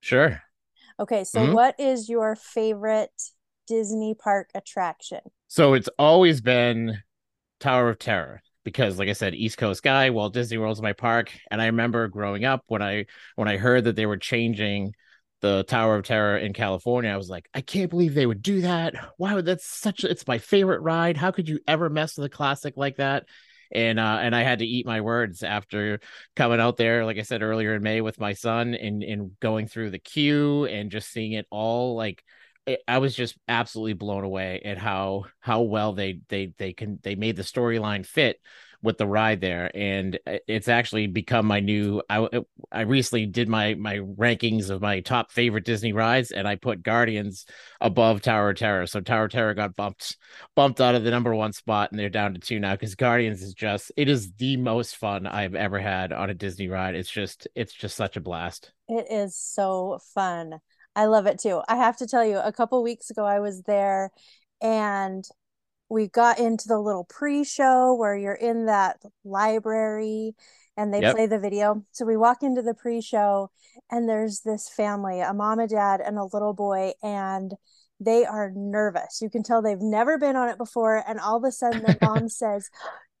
[0.00, 0.42] Sure.
[1.00, 1.52] Okay, so mm-hmm.
[1.52, 3.10] what is your favorite
[3.66, 5.20] Disney park attraction?
[5.46, 6.98] So it's always been
[7.60, 11.32] Tower of Terror because like I said, East Coast guy, Walt Disney World's my park.
[11.50, 14.94] And I remember growing up when I when I heard that they were changing
[15.40, 18.62] the Tower of Terror in California, I was like, I can't believe they would do
[18.62, 18.94] that.
[19.16, 21.16] Why would that's such it's my favorite ride.
[21.16, 23.26] How could you ever mess with a classic like that?
[23.70, 26.00] And uh and I had to eat my words after
[26.34, 29.68] coming out there, like I said earlier in May with my son and and going
[29.68, 32.22] through the queue and just seeing it all like
[32.86, 37.14] I was just absolutely blown away at how how well they they they can they
[37.14, 38.40] made the storyline fit
[38.82, 43.26] with the ride there and uh, it's actually become my new i uh, i recently
[43.26, 47.44] did my my rankings of my top favorite disney rides and i put guardians
[47.80, 48.86] above tower of terror.
[48.86, 50.16] So tower of terror got bumped
[50.54, 53.42] bumped out of the number one spot and they're down to two now because guardians
[53.42, 56.94] is just it is the most fun i've ever had on a disney ride.
[56.94, 58.72] It's just it's just such a blast.
[58.88, 60.58] It is so fun.
[60.96, 61.62] I love it too.
[61.68, 64.10] I have to tell you a couple weeks ago i was there
[64.60, 65.24] and
[65.88, 70.34] we got into the little pre-show where you're in that library
[70.76, 71.14] and they yep.
[71.14, 71.84] play the video.
[71.92, 73.50] So we walk into the pre-show
[73.90, 77.52] and there's this family, a mom, a dad, and a little boy, and
[78.00, 79.20] they are nervous.
[79.20, 81.02] You can tell they've never been on it before.
[81.06, 82.70] And all of a sudden the mom says,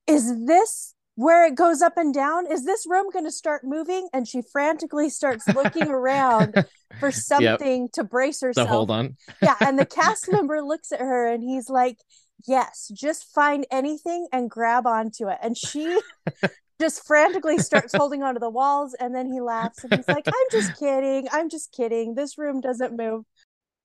[0.06, 2.50] Is this where it goes up and down?
[2.50, 4.08] Is this room going to start moving?
[4.12, 6.64] And she frantically starts looking around
[7.00, 7.92] for something yep.
[7.94, 8.68] to brace herself.
[8.68, 9.16] To hold on.
[9.42, 9.56] yeah.
[9.60, 11.98] And the cast member looks at her and he's like,
[12.46, 15.38] yes, just find anything and grab onto it.
[15.42, 16.00] And she
[16.80, 18.94] just frantically starts holding onto the walls.
[18.98, 21.28] And then he laughs and he's like, I'm just kidding.
[21.32, 22.14] I'm just kidding.
[22.14, 23.24] This room doesn't move.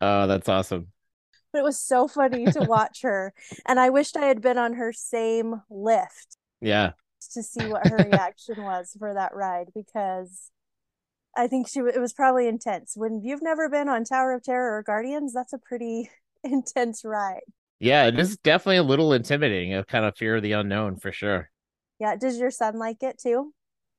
[0.01, 0.87] Oh, that's awesome.
[1.51, 3.33] But it was so funny to watch her.
[3.67, 6.37] And I wished I had been on her same lift.
[6.61, 6.91] Yeah.
[7.33, 10.51] To see what her reaction was for that ride because
[11.35, 12.93] I think she it was probably intense.
[12.95, 16.09] When you've never been on Tower of Terror or Guardians, that's a pretty
[16.43, 17.41] intense ride.
[17.79, 21.11] Yeah, it is definitely a little intimidating, a kind of fear of the unknown for
[21.11, 21.49] sure.
[21.99, 23.53] Yeah, does your son like it too?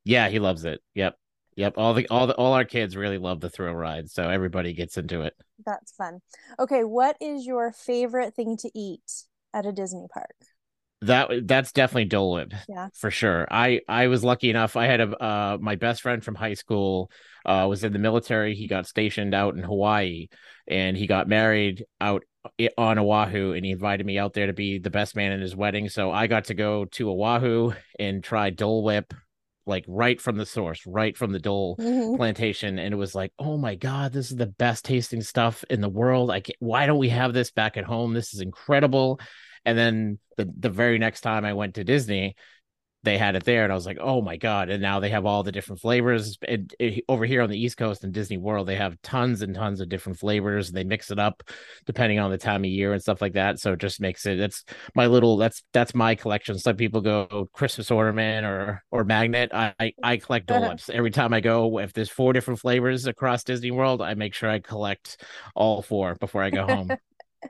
[0.05, 0.81] Yeah, he loves it.
[0.95, 1.17] Yep.
[1.57, 4.75] Yep, all the all the all our kids really love the thrill ride, so everybody
[4.75, 5.35] gets into it.
[5.65, 6.21] That's fun.
[6.59, 10.35] Okay, what is your favorite thing to eat at a Disney park?
[11.03, 12.55] That that's definitely Dole Whip.
[12.69, 12.89] Yeah.
[12.95, 13.47] For sure.
[13.51, 14.75] I I was lucky enough.
[14.75, 17.11] I had a uh my best friend from high school
[17.45, 18.55] uh was in the military.
[18.55, 20.29] He got stationed out in Hawaii
[20.67, 22.25] and he got married out
[22.77, 25.57] on Oahu and he invited me out there to be the best man in his
[25.57, 25.89] wedding.
[25.89, 29.15] So I got to go to Oahu and try Dole Whip
[29.67, 32.17] like right from the source, right from the Dole mm-hmm.
[32.17, 32.79] plantation.
[32.79, 35.89] And it was like, oh my God, this is the best tasting stuff in the
[35.89, 36.31] world.
[36.31, 38.13] I can't, why don't we have this back at home?
[38.13, 39.21] This is incredible.
[39.65, 42.37] And then the the very next time I went to Disney,
[43.05, 44.71] they had it there and I was like, oh my God.
[44.71, 46.39] And now they have all the different flavors.
[46.43, 49.55] It, it, over here on the East Coast in Disney World, they have tons and
[49.55, 50.69] tons of different flavors.
[50.69, 51.43] and They mix it up
[51.87, 53.61] depending on the time of year and stuff like that.
[53.61, 54.65] So it just makes it, that's
[54.95, 56.59] my little, that's, that's my collection.
[56.59, 59.51] Some people go Christmas ornament or, or magnet.
[59.53, 60.61] I, I, I collect uh-huh.
[60.61, 61.79] Dole Whips every time I go.
[61.79, 65.23] If there's four different flavors across Disney World, I make sure I collect
[65.55, 66.91] all four before I go home.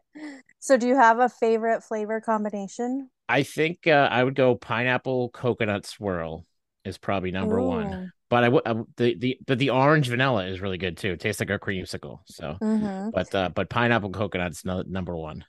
[0.58, 3.10] so do you have a favorite flavor combination?
[3.28, 6.44] I think uh, I would go pineapple coconut swirl
[6.84, 7.66] is probably number Ooh.
[7.68, 8.12] one.
[8.28, 8.64] But I would
[8.96, 11.12] the the but the orange vanilla is really good too.
[11.12, 12.20] It tastes like a creamsicle.
[12.26, 13.10] So, mm-hmm.
[13.10, 15.44] but uh, but pineapple coconut's no, number one.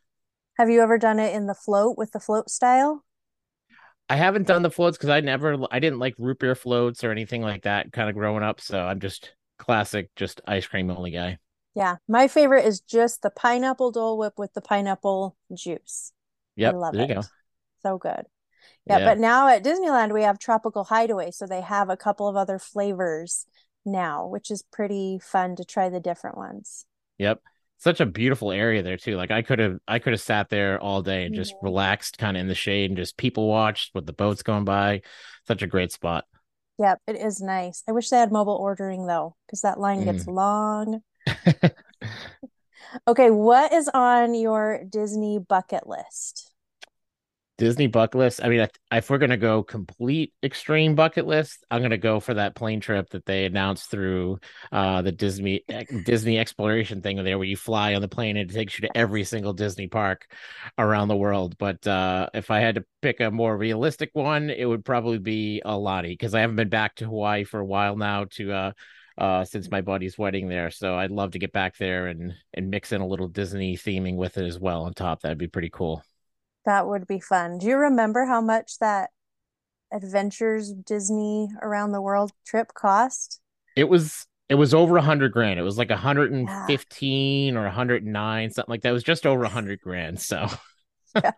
[0.58, 3.04] Have you ever done it in the float with the float style?
[4.08, 7.12] I haven't done the floats because I never I didn't like root beer floats or
[7.12, 8.62] anything like that kind of growing up.
[8.62, 11.40] So I'm just classic, just ice cream only guy.
[11.74, 16.12] Yeah, my favorite is just the pineapple Dole Whip with the pineapple juice.
[16.56, 17.10] Yep, I love there it.
[17.10, 17.22] you go
[17.86, 18.24] so good.
[18.88, 22.28] Yeah, yeah, but now at Disneyland we have Tropical Hideaway, so they have a couple
[22.28, 23.46] of other flavors
[23.86, 26.86] now, which is pretty fun to try the different ones.
[27.20, 27.42] Yep.
[27.78, 29.18] Such a beautiful area there too.
[29.18, 31.60] Like I could have I could have sat there all day and just yeah.
[31.62, 35.02] relaxed kind of in the shade and just people watched with the boats going by.
[35.48, 36.26] Such a great spot.
[36.80, 37.84] Yep, it is nice.
[37.88, 40.06] I wish they had mobile ordering though, because that line mm.
[40.06, 41.02] gets long.
[43.08, 46.55] okay, what is on your Disney bucket list?
[47.58, 48.44] Disney bucket list.
[48.44, 52.56] I mean, if we're gonna go complete extreme bucket list, I'm gonna go for that
[52.56, 54.40] plane trip that they announced through
[54.72, 55.64] uh, the Disney
[56.06, 58.98] Disney exploration thing there, where you fly on the plane and it takes you to
[58.98, 60.28] every single Disney park
[60.78, 61.58] around the world.
[61.58, 65.62] But uh, if I had to pick a more realistic one, it would probably be
[65.64, 68.72] a Aulani because I haven't been back to Hawaii for a while now to uh,
[69.18, 70.72] uh, since my buddy's wedding there.
[70.72, 74.18] So I'd love to get back there and and mix in a little Disney theming
[74.18, 75.22] with it as well on top.
[75.22, 76.04] That'd be pretty cool.
[76.66, 77.58] That would be fun.
[77.60, 79.12] Do you remember how much that
[79.94, 83.40] Adventures Disney around the world trip cost?
[83.76, 85.60] It was it was over a hundred grand.
[85.60, 87.60] It was like a hundred and fifteen yeah.
[87.60, 88.90] or a hundred and nine, something like that.
[88.90, 90.20] It was just over a hundred grand.
[90.20, 90.48] So
[91.16, 91.32] yeah.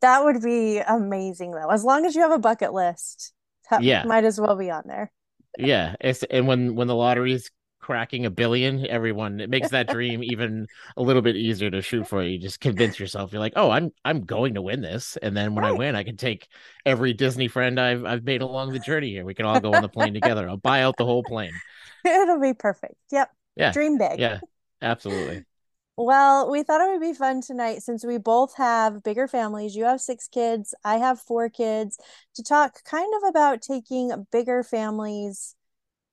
[0.00, 1.70] that would be amazing though.
[1.70, 3.32] As long as you have a bucket list,
[3.80, 5.12] yeah, might as well be on there.
[5.58, 7.50] yeah, it's and when when the lotteries
[7.84, 10.66] cracking a billion, everyone it makes that dream even
[10.96, 12.22] a little bit easier to shoot for.
[12.22, 15.54] You just convince yourself you're like, oh, I'm I'm going to win this, and then
[15.54, 15.74] when right.
[15.74, 16.48] I win, I can take
[16.86, 19.26] every Disney friend I've I've made along the journey here.
[19.26, 20.48] We can all go on the plane together.
[20.48, 21.52] I'll buy out the whole plane.
[22.06, 22.94] It'll be perfect.
[23.12, 23.30] Yep.
[23.56, 23.72] Yeah.
[23.72, 24.18] Dream big.
[24.18, 24.40] Yeah.
[24.80, 25.44] Absolutely.
[25.98, 29.76] Well, we thought it would be fun tonight since we both have bigger families.
[29.76, 31.98] You have six kids, I have four kids,
[32.34, 35.54] to talk kind of about taking bigger families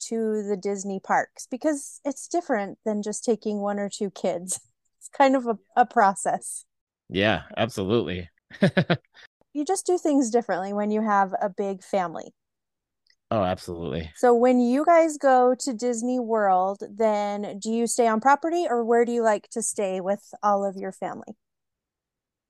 [0.07, 4.59] to the Disney parks because it's different than just taking one or two kids.
[4.99, 6.63] It's kind of a, a process.
[7.09, 8.29] Yeah, absolutely.
[9.53, 12.35] you just do things differently when you have a big family.
[13.31, 14.11] Oh, absolutely.
[14.17, 18.83] So when you guys go to Disney World, then do you stay on property or
[18.83, 21.35] where do you like to stay with all of your family?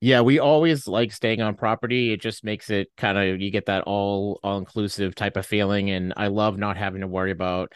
[0.03, 2.11] Yeah, we always like staying on property.
[2.11, 5.91] It just makes it kind of you get that all all inclusive type of feeling,
[5.91, 7.71] and I love not having to worry about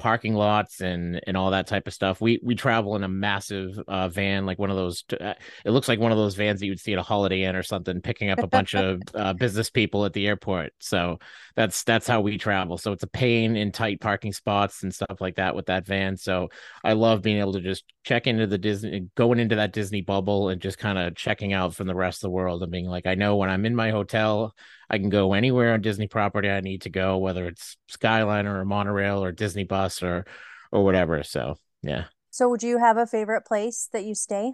[0.00, 2.20] parking lots and and all that type of stuff.
[2.20, 5.04] We we travel in a massive uh, van, like one of those.
[5.12, 5.34] Uh,
[5.64, 7.54] it looks like one of those vans that you would see at a Holiday Inn
[7.54, 10.72] or something, picking up a bunch of uh, business people at the airport.
[10.80, 11.18] So
[11.54, 12.78] that's that's how we travel.
[12.78, 16.16] So it's a pain in tight parking spots and stuff like that with that van.
[16.16, 16.48] So
[16.82, 20.48] I love being able to just check into the Disney, going into that Disney bubble,
[20.48, 23.06] and just kind of checking out from the rest of the world and being like,
[23.06, 24.54] I know when I'm in my hotel.
[24.90, 28.64] I can go anywhere on Disney property I need to go, whether it's Skyliner or
[28.64, 30.26] monorail or Disney bus or
[30.72, 31.22] or whatever.
[31.22, 32.04] So yeah.
[32.30, 34.52] So would you have a favorite place that you stay?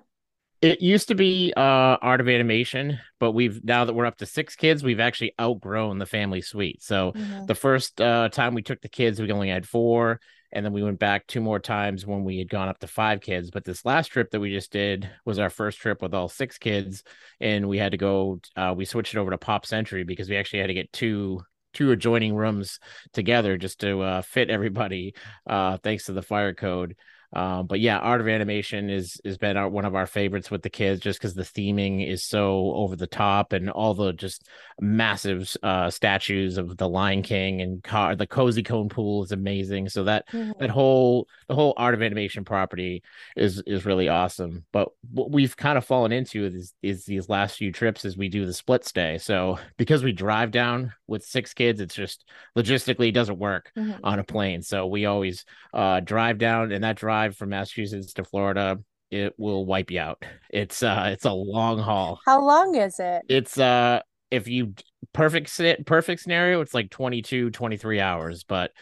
[0.62, 4.27] It used to be uh, Art of Animation, but we've now that we're up to
[4.27, 6.83] six kids, we've actually outgrown the family suite.
[6.83, 7.44] So mm-hmm.
[7.46, 10.20] the first uh, time we took the kids, we only had four,
[10.52, 13.20] and then we went back two more times when we had gone up to five
[13.20, 13.50] kids.
[13.50, 16.59] But this last trip that we just did was our first trip with all six
[16.59, 17.02] kids,
[17.40, 18.40] and we had to go.
[18.56, 21.40] Uh, we switched it over to Pop Century because we actually had to get two
[21.74, 22.80] two adjoining rooms
[23.12, 25.14] together just to uh, fit everybody,
[25.46, 26.96] uh, thanks to the fire code.
[27.34, 30.62] Um, but yeah, art of animation is has been our, one of our favorites with
[30.62, 34.48] the kids, just because the theming is so over the top and all the just
[34.80, 39.88] massive uh, statues of the Lion King and car, the cozy cone pool is amazing.
[39.88, 40.52] So that mm-hmm.
[40.60, 43.02] that whole the whole art of animation property
[43.36, 44.64] is is really awesome.
[44.72, 48.28] But what we've kind of fallen into is is these last few trips as we
[48.28, 49.18] do the split stay.
[49.18, 52.24] So because we drive down with six kids, it's just
[52.56, 54.04] logistically doesn't work mm-hmm.
[54.04, 54.62] on a plane.
[54.62, 58.79] So we always uh, drive down, and that drive from Massachusetts to Florida
[59.11, 60.24] it will wipe you out.
[60.50, 62.20] It's uh it's a long haul.
[62.26, 63.22] How long is it?
[63.29, 64.00] It's uh
[64.31, 64.74] if you
[65.12, 68.72] perfect perfect scenario it's like 22 23 hours but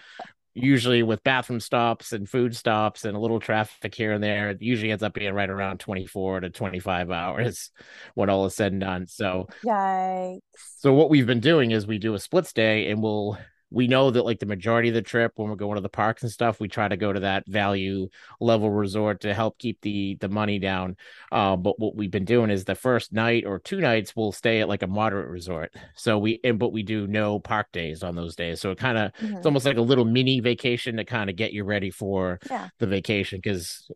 [0.55, 4.63] usually with bathroom stops and food stops and a little traffic here and there, it
[4.63, 7.71] usually ends up being right around 24 to 25 hours
[8.15, 9.07] when all is said and done.
[9.07, 10.41] So, Yikes.
[10.79, 13.37] so what we've been doing is we do a split stay and we'll
[13.75, 16.23] we know that like the majority of the trip when we're going to the parks
[16.23, 18.09] and stuff we try to go to that value
[18.41, 20.97] level resort to help keep the the money down
[21.33, 24.61] uh, but what we've been doing is the first night or two nights we'll stay
[24.61, 28.15] at like a moderate resort so we and but we do no park days on
[28.15, 29.37] those days so it kind of mm-hmm.
[29.37, 32.69] it's almost like a little mini vacation to kind of get you ready for yeah.
[32.79, 33.91] the vacation because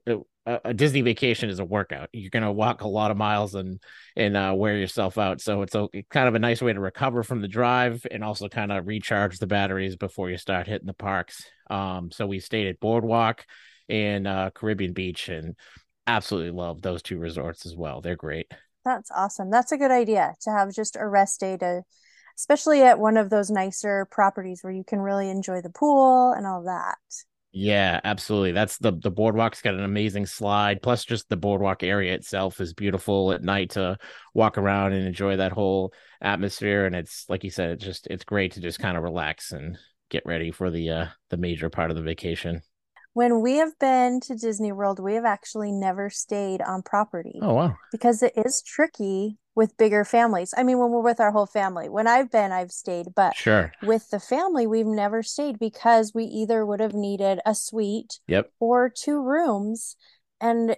[0.64, 2.08] a, Disney vacation is a workout.
[2.12, 3.80] You're going to walk a lot of miles and
[4.16, 5.40] and uh, wear yourself out.
[5.40, 8.48] So it's a kind of a nice way to recover from the drive and also
[8.48, 11.44] kind of recharge the batteries before you start hitting the parks.
[11.70, 13.44] Um, so we stayed at Boardwalk
[13.88, 15.54] and uh, Caribbean Beach and
[16.06, 18.00] absolutely love those two resorts as well.
[18.00, 18.50] They're great.
[18.84, 19.50] That's awesome.
[19.50, 21.82] That's a good idea to have just a rest day to,
[22.38, 26.46] especially at one of those nicer properties where you can really enjoy the pool and
[26.46, 26.96] all that.
[27.50, 28.52] Yeah, absolutely.
[28.52, 30.82] That's the the boardwalk's got an amazing slide.
[30.82, 33.96] Plus, just the boardwalk area itself is beautiful at night to
[34.34, 36.84] walk around and enjoy that whole atmosphere.
[36.86, 39.78] And it's like you said, it's just it's great to just kind of relax and
[40.10, 42.62] get ready for the uh the major part of the vacation.
[43.18, 47.40] When we have been to Disney World, we have actually never stayed on property.
[47.42, 47.76] Oh wow.
[47.90, 50.54] Because it is tricky with bigger families.
[50.56, 53.72] I mean, when we're with our whole family, when I've been, I've stayed, but sure,
[53.82, 58.52] with the family, we've never stayed because we either would have needed a suite, yep,
[58.60, 59.96] or two rooms,
[60.40, 60.76] and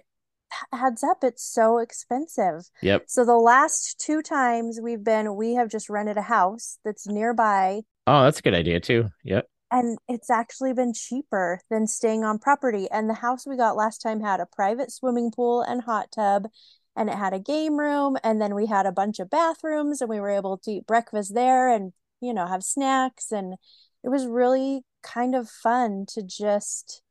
[0.73, 2.71] adds up, it's so expensive.
[2.81, 3.03] Yep.
[3.05, 7.81] So the last two times we've been, we have just rented a house that's nearby.
[8.07, 9.09] Oh, that's a good idea too.
[9.25, 9.45] Yep.
[9.71, 12.89] And it's actually been cheaper than staying on property.
[12.91, 16.47] And the house we got last time had a private swimming pool and hot tub
[16.95, 20.09] and it had a game room and then we had a bunch of bathrooms and
[20.09, 23.55] we were able to eat breakfast there and you know have snacks and
[24.03, 27.01] it was really kind of fun to just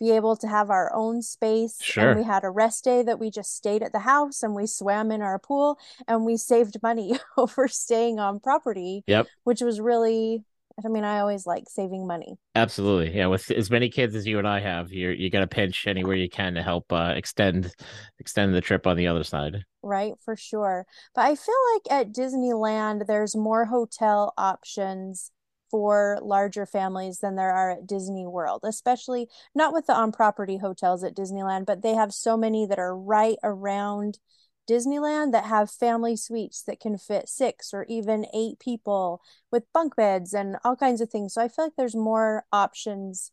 [0.00, 2.10] be able to have our own space sure.
[2.10, 4.66] and we had a rest day that we just stayed at the house and we
[4.66, 9.80] swam in our pool and we saved money over staying on property yep which was
[9.80, 10.44] really
[10.82, 12.36] I mean, I always like saving money.
[12.54, 13.16] Absolutely.
[13.16, 13.26] Yeah.
[13.26, 16.16] With as many kids as you and I have, you're you got to pinch anywhere
[16.16, 17.72] you can to help uh, extend
[18.18, 19.64] extend the trip on the other side.
[19.82, 20.86] Right, for sure.
[21.14, 25.30] But I feel like at Disneyland there's more hotel options
[25.70, 30.58] for larger families than there are at Disney World, especially not with the on property
[30.58, 34.18] hotels at Disneyland, but they have so many that are right around
[34.68, 39.96] Disneyland that have family suites that can fit six or even eight people with bunk
[39.96, 41.34] beds and all kinds of things.
[41.34, 43.32] So I feel like there's more options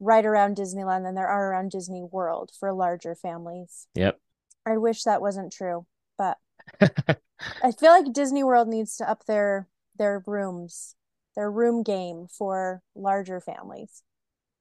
[0.00, 3.86] right around Disneyland than there are around Disney World for larger families.
[3.94, 4.18] Yep.
[4.66, 6.38] I wish that wasn't true, but
[6.80, 10.94] I feel like Disney World needs to up their their rooms,
[11.36, 14.02] their room game for larger families.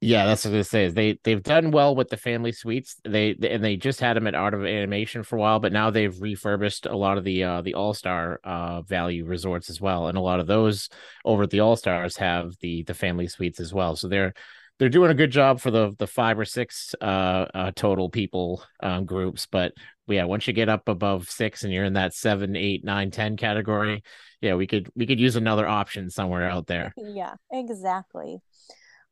[0.03, 0.85] Yeah, that's what I was gonna say.
[0.85, 2.95] Is they they've done well with the family suites.
[3.03, 5.71] They, they, and they just had them at Art of Animation for a while, but
[5.71, 9.79] now they've refurbished a lot of the uh the All Star uh value resorts as
[9.79, 10.89] well, and a lot of those
[11.23, 13.95] over at the All Stars have the the family suites as well.
[13.95, 14.33] So they're
[14.79, 18.63] they're doing a good job for the the five or six uh, uh total people
[18.81, 19.73] um groups, but
[20.07, 23.37] yeah, once you get up above six and you're in that seven, eight, nine, ten
[23.37, 24.03] category,
[24.41, 26.91] yeah, we could we could use another option somewhere out there.
[26.97, 28.39] Yeah, exactly.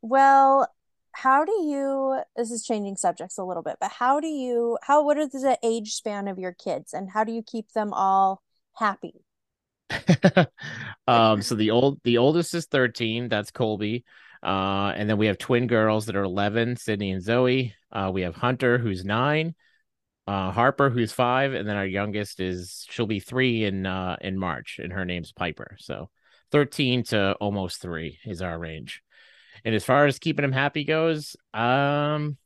[0.02, 0.68] Well,
[1.12, 5.04] how do you this is changing subjects a little bit but how do you how
[5.04, 8.42] what is the age span of your kids and how do you keep them all
[8.76, 9.14] happy?
[11.08, 14.06] Um so the old the oldest is 13 that's colby
[14.44, 18.22] uh and then we have twin girls that are 11 sydney and zoe uh we
[18.22, 19.56] have hunter who's nine
[20.28, 24.38] uh harper who's five and then our youngest is she'll be three in uh in
[24.38, 26.10] march and her name's piper so
[26.52, 29.02] 13 to almost three is our range
[29.66, 32.38] and as far as keeping them happy goes, um,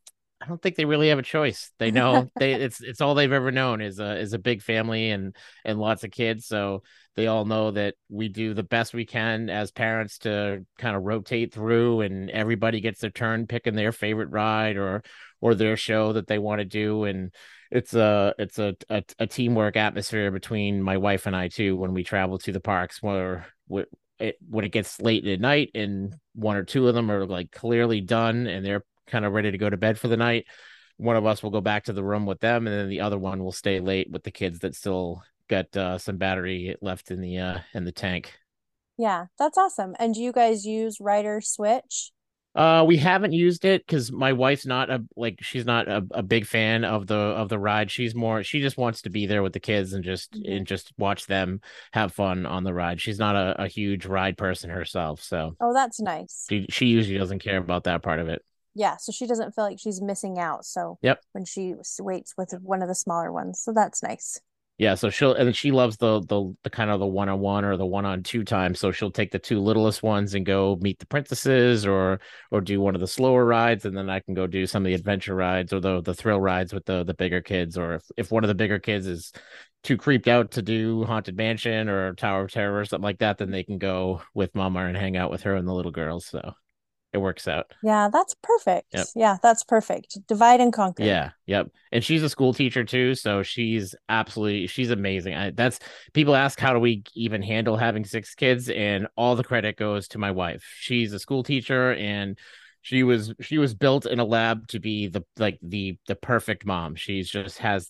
[0.44, 1.72] I don't think they really have a choice.
[1.80, 5.12] They know they it's it's all they've ever known is a is a big family
[5.12, 6.46] and and lots of kids.
[6.46, 6.84] So
[7.16, 11.04] they all know that we do the best we can as parents to kind of
[11.04, 15.04] rotate through and everybody gets their turn picking their favorite ride or
[15.40, 17.34] or their show that they want to do and
[17.72, 21.94] it's a it's a, a, a teamwork atmosphere between my wife and I too when
[21.94, 23.48] we travel to the parks where
[24.24, 27.52] it, when it gets late at night and one or two of them are like
[27.52, 30.46] clearly done and they're kind of ready to go to bed for the night
[30.98, 33.18] one of us will go back to the room with them and then the other
[33.18, 37.20] one will stay late with the kids that still got uh, some battery left in
[37.20, 38.34] the uh in the tank.
[38.98, 39.96] Yeah that's awesome.
[40.00, 42.12] And do you guys use rider switch
[42.56, 46.22] uh, we haven't used it because my wife's not a like she's not a, a
[46.22, 47.90] big fan of the of the ride.
[47.90, 50.52] She's more she just wants to be there with the kids and just mm-hmm.
[50.52, 51.62] and just watch them
[51.94, 53.02] have fun on the ride.
[53.02, 56.46] She's not a, a huge ride person herself, so oh, that's nice.
[56.50, 58.44] She she usually doesn't care about that part of it.
[58.76, 60.66] Yeah, so she doesn't feel like she's missing out.
[60.66, 64.40] So yep, when she waits with one of the smaller ones, so that's nice
[64.78, 67.86] yeah so she'll and she loves the the, the kind of the one-on-one or the
[67.86, 72.20] one-on-two time so she'll take the two littlest ones and go meet the princesses or
[72.52, 74.88] or do one of the slower rides and then i can go do some of
[74.88, 78.04] the adventure rides or the the thrill rides with the the bigger kids or if,
[78.18, 79.32] if one of the bigger kids is
[79.84, 83.38] too creeped out to do haunted mansion or tower of terror or something like that
[83.38, 86.26] then they can go with mama and hang out with her and the little girls
[86.26, 86.54] so
[87.14, 87.72] it works out.
[87.84, 88.94] Yeah, that's perfect.
[88.94, 89.08] Yep.
[89.16, 90.18] Yeah, that's perfect.
[90.28, 91.04] Divide and conquer.
[91.04, 91.70] Yeah, yep.
[91.92, 95.36] And she's a school teacher too, so she's absolutely she's amazing.
[95.36, 95.80] I, that's
[96.14, 100.08] people ask how do we even handle having six kids, and all the credit goes
[100.10, 100.64] to my wife.
[100.80, 102.38] She's a school teacher, and
[102.82, 106.66] she was she was built in a lab to be the like the the perfect
[106.66, 106.96] mom.
[106.96, 107.90] She's just has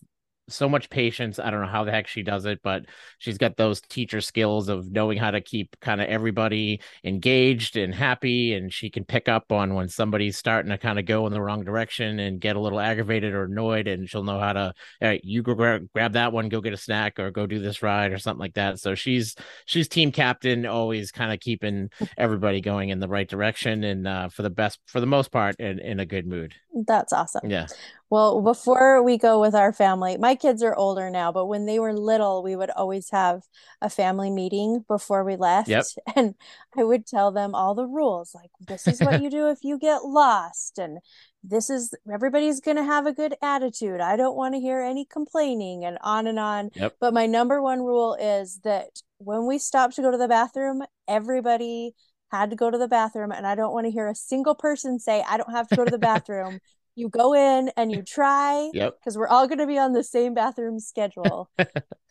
[0.54, 1.40] so much patience.
[1.40, 2.86] I don't know how the heck she does it, but
[3.18, 7.94] she's got those teacher skills of knowing how to keep kind of everybody engaged and
[7.94, 8.54] happy.
[8.54, 11.42] And she can pick up on when somebody's starting to kind of go in the
[11.42, 13.88] wrong direction and get a little aggravated or annoyed.
[13.88, 16.74] And she'll know how to, all right, you go grab, grab that one, go get
[16.74, 18.80] a snack or go do this ride or something like that.
[18.80, 19.36] So she's,
[19.66, 24.30] she's team captain, always kind of keeping everybody going in the right direction and uh,
[24.30, 26.54] for the best, for the most part, in, in a good mood.
[26.88, 27.50] That's awesome.
[27.50, 27.68] Yeah.
[28.14, 31.80] Well, before we go with our family, my kids are older now, but when they
[31.80, 33.42] were little, we would always have
[33.82, 35.68] a family meeting before we left.
[35.68, 35.86] Yep.
[36.16, 36.36] And
[36.78, 39.80] I would tell them all the rules like, this is what you do if you
[39.80, 40.78] get lost.
[40.78, 41.00] And
[41.44, 44.00] this is everybody's going to have a good attitude.
[44.00, 46.70] I don't want to hear any complaining and on and on.
[46.76, 46.98] Yep.
[47.02, 50.84] But my number one rule is that when we stop to go to the bathroom,
[51.08, 51.96] everybody
[52.32, 55.00] had to go to the bathroom and I don't want to hear a single person
[55.00, 56.60] say I don't have to go to the bathroom.
[56.96, 58.98] You go in and you try yep.
[59.00, 61.50] because we're all going to be on the same bathroom schedule.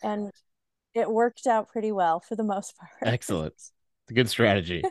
[0.05, 0.31] And
[0.93, 2.91] it worked out pretty well for the most part.
[3.03, 3.53] Excellent.
[4.03, 4.83] It's a good strategy.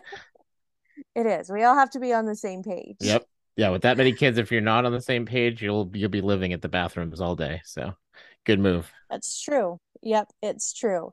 [1.14, 1.50] It is.
[1.50, 2.96] We all have to be on the same page.
[3.00, 3.26] Yep.
[3.56, 6.22] Yeah with that many kids if you're not on the same page you'll you'll be
[6.22, 7.60] living at the bathrooms all day.
[7.66, 7.92] So
[8.46, 8.90] good move.
[9.10, 9.80] That's true.
[10.02, 11.12] Yep it's true.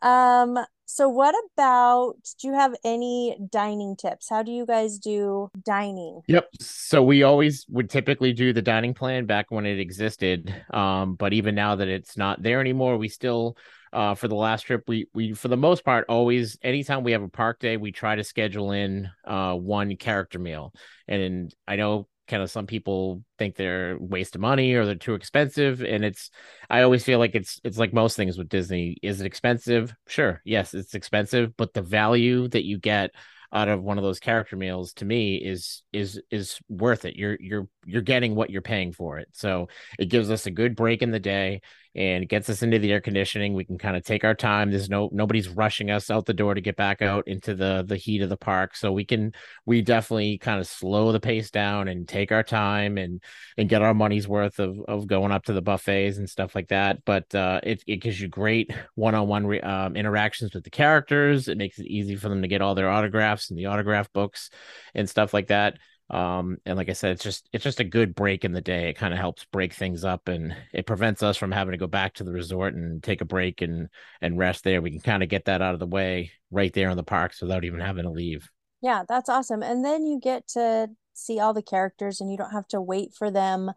[0.00, 0.56] Um
[0.92, 4.28] so, what about do you have any dining tips?
[4.28, 6.22] How do you guys do dining?
[6.26, 6.48] Yep.
[6.60, 10.52] So, we always would typically do the dining plan back when it existed.
[10.70, 13.56] Um, but even now that it's not there anymore, we still
[13.92, 17.22] uh, for the last trip we we for the most part always anytime we have
[17.22, 20.72] a park day we try to schedule in uh, one character meal
[21.08, 25.14] and i know kind of some people think they're waste of money or they're too
[25.14, 26.30] expensive and it's
[26.70, 28.96] i always feel like it's it's like most things with disney.
[29.02, 29.92] Is it expensive?
[30.06, 33.10] Sure yes it's expensive but the value that you get
[33.52, 37.36] out of one of those character meals to me is is is worth it you're
[37.40, 41.02] you're you're getting what you're paying for it so it gives us a good break
[41.02, 41.60] in the day
[41.94, 43.54] and gets us into the air conditioning.
[43.54, 44.70] We can kind of take our time.
[44.70, 47.96] There's no nobody's rushing us out the door to get back out into the the
[47.96, 48.76] heat of the park.
[48.76, 49.32] So we can
[49.66, 53.20] we definitely kind of slow the pace down and take our time and
[53.58, 56.68] and get our money's worth of of going up to the buffets and stuff like
[56.68, 57.04] that.
[57.04, 59.50] But uh, it it gives you great one on one
[59.96, 61.48] interactions with the characters.
[61.48, 64.50] It makes it easy for them to get all their autographs and the autograph books
[64.94, 65.78] and stuff like that.
[66.10, 68.88] Um, and like I said, it's just it's just a good break in the day.
[68.88, 71.86] It kind of helps break things up and it prevents us from having to go
[71.86, 73.88] back to the resort and take a break and
[74.20, 74.82] and rest there.
[74.82, 77.40] We can kind of get that out of the way right there in the parks
[77.40, 78.50] without even having to leave.
[78.82, 79.62] Yeah, that's awesome.
[79.62, 83.14] And then you get to see all the characters and you don't have to wait
[83.14, 83.70] for them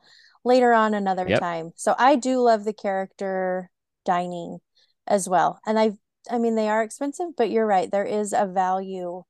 [0.44, 1.40] later on another yep.
[1.40, 1.72] time.
[1.76, 3.70] So I do love the character
[4.06, 4.60] dining
[5.06, 5.60] as well.
[5.68, 5.92] And I
[6.32, 7.92] I mean they are expensive, but you're right.
[7.92, 9.24] There is a value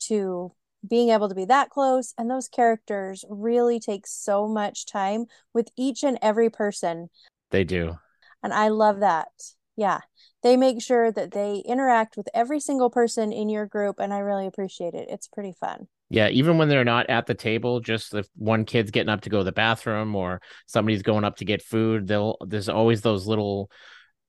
[0.00, 0.52] to
[0.88, 2.14] being able to be that close.
[2.16, 7.10] And those characters really take so much time with each and every person.
[7.50, 7.98] They do.
[8.42, 9.28] And i love that.
[9.76, 10.00] Yeah.
[10.42, 14.18] They make sure that they interact with every single person in your group and i
[14.18, 15.08] really appreciate it.
[15.10, 15.88] It's pretty fun.
[16.12, 19.30] Yeah, even when they're not at the table, just if one kid's getting up to
[19.30, 23.28] go to the bathroom or somebody's going up to get food, they'll there's always those
[23.28, 23.70] little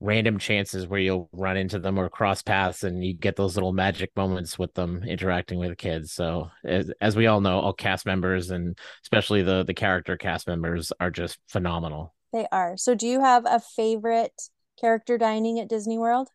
[0.02, 3.72] random chances where you'll run into them or cross paths and you get those little
[3.72, 6.12] magic moments with them interacting with the kids.
[6.12, 10.48] So as, as we all know, all cast members and especially the the character cast
[10.48, 12.16] members are just phenomenal.
[12.34, 12.78] They are.
[12.78, 14.50] So do you have a favorite
[14.80, 16.30] character dining at Disney World?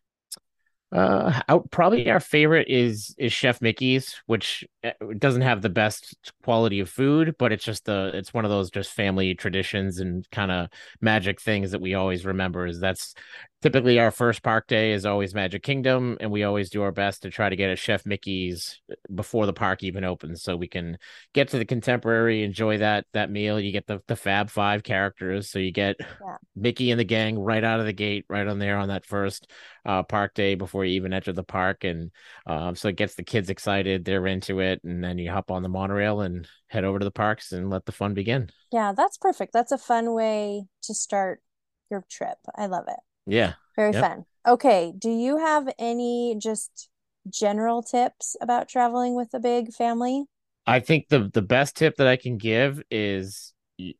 [0.89, 6.79] Uh, probably our favorite is is Chef Mickey's, which eh, doesn't have the best quality
[6.79, 10.49] of food, but it's just the it's one of those just family traditions and kind
[10.49, 10.69] of
[11.01, 12.65] magic things that we always remember.
[12.65, 13.15] Is that's
[13.61, 17.23] typically our first park day is always Magic Kingdom, and we always do our best
[17.23, 18.81] to try to get a Chef Mickey's
[19.13, 20.97] before the park even opens, so we can
[21.33, 23.59] get to the contemporary, enjoy that that meal.
[23.59, 26.37] You get the the Fab Five characters, so you get yeah.
[26.55, 29.49] Mickey and the gang right out of the gate, right on there on that first
[29.85, 32.11] uh, park day before you even enter the park, and
[32.45, 34.05] um, so it gets the kids excited.
[34.05, 37.11] They're into it, and then you hop on the monorail and head over to the
[37.11, 38.49] parks and let the fun begin.
[38.71, 39.53] Yeah, that's perfect.
[39.53, 41.41] That's a fun way to start
[41.89, 42.37] your trip.
[42.55, 42.99] I love it.
[43.27, 43.53] Yeah.
[43.75, 44.03] Very yep.
[44.03, 44.25] fun.
[44.47, 44.93] Okay.
[44.97, 46.89] Do you have any just
[47.29, 50.25] general tips about traveling with a big family?
[50.65, 53.93] I think the the best tip that I can give is you,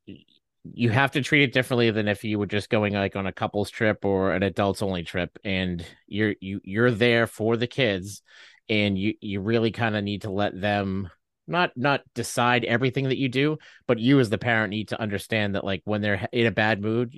[0.73, 3.31] you have to treat it differently than if you were just going like on a
[3.31, 8.21] couples trip or an adults only trip and you're you you're there for the kids
[8.69, 11.09] and you you really kind of need to let them
[11.47, 13.57] not not decide everything that you do
[13.87, 16.81] but you as the parent need to understand that like when they're in a bad
[16.81, 17.17] mood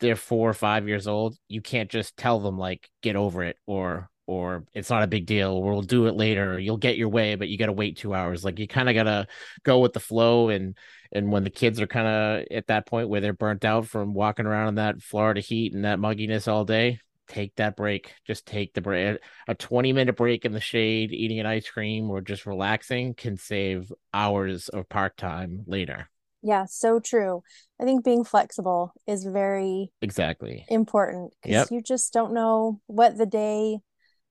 [0.00, 3.56] they're four or five years old, you can't just tell them like get over it
[3.66, 7.34] or or it's not a big deal we'll do it later you'll get your way
[7.34, 8.44] but you got to wait 2 hours.
[8.44, 9.26] Like you kind of got to
[9.62, 10.76] go with the flow and
[11.12, 14.14] and when the kids are kind of at that point where they're burnt out from
[14.14, 18.46] walking around in that Florida heat and that mugginess all day take that break just
[18.46, 19.18] take the break.
[19.48, 23.36] A 20 minute break in the shade eating an ice cream or just relaxing can
[23.36, 26.08] save hours of park time later
[26.44, 27.42] yeah, so true.
[27.80, 31.68] I think being flexible is very exactly important because yep.
[31.70, 33.78] you just don't know what the day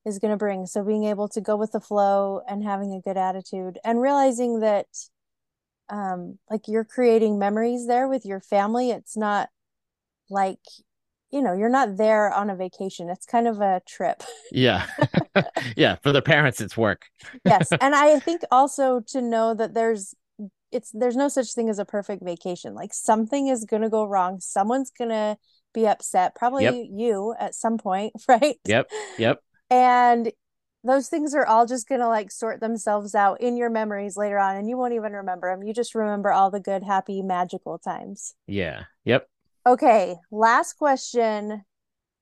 [0.05, 0.67] is going to bring.
[0.67, 4.59] So being able to go with the flow and having a good attitude and realizing
[4.59, 4.85] that
[5.89, 8.91] um like you're creating memories there with your family.
[8.91, 9.49] It's not
[10.29, 10.59] like
[11.31, 13.09] you know, you're not there on a vacation.
[13.09, 14.21] It's kind of a trip.
[14.51, 14.85] Yeah.
[15.75, 17.07] yeah, for the parents it's work.
[17.43, 17.71] yes.
[17.81, 20.13] And I think also to know that there's
[20.73, 22.73] it's there's no such thing as a perfect vacation.
[22.73, 24.39] Like something is going to go wrong.
[24.39, 25.37] Someone's going to
[25.73, 26.75] be upset, probably yep.
[26.91, 28.57] you at some point, right?
[28.65, 28.89] Yep.
[29.17, 29.39] Yep.
[29.69, 30.31] And
[30.83, 34.37] those things are all just going to like sort themselves out in your memories later
[34.37, 35.65] on and you won't even remember them.
[35.65, 38.35] You just remember all the good, happy, magical times.
[38.47, 38.83] Yeah.
[39.05, 39.27] Yep.
[39.65, 41.63] Okay, last question.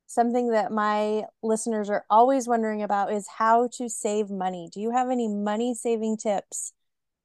[0.05, 4.69] Something that my listeners are always wondering about is how to save money.
[4.71, 6.73] Do you have any money saving tips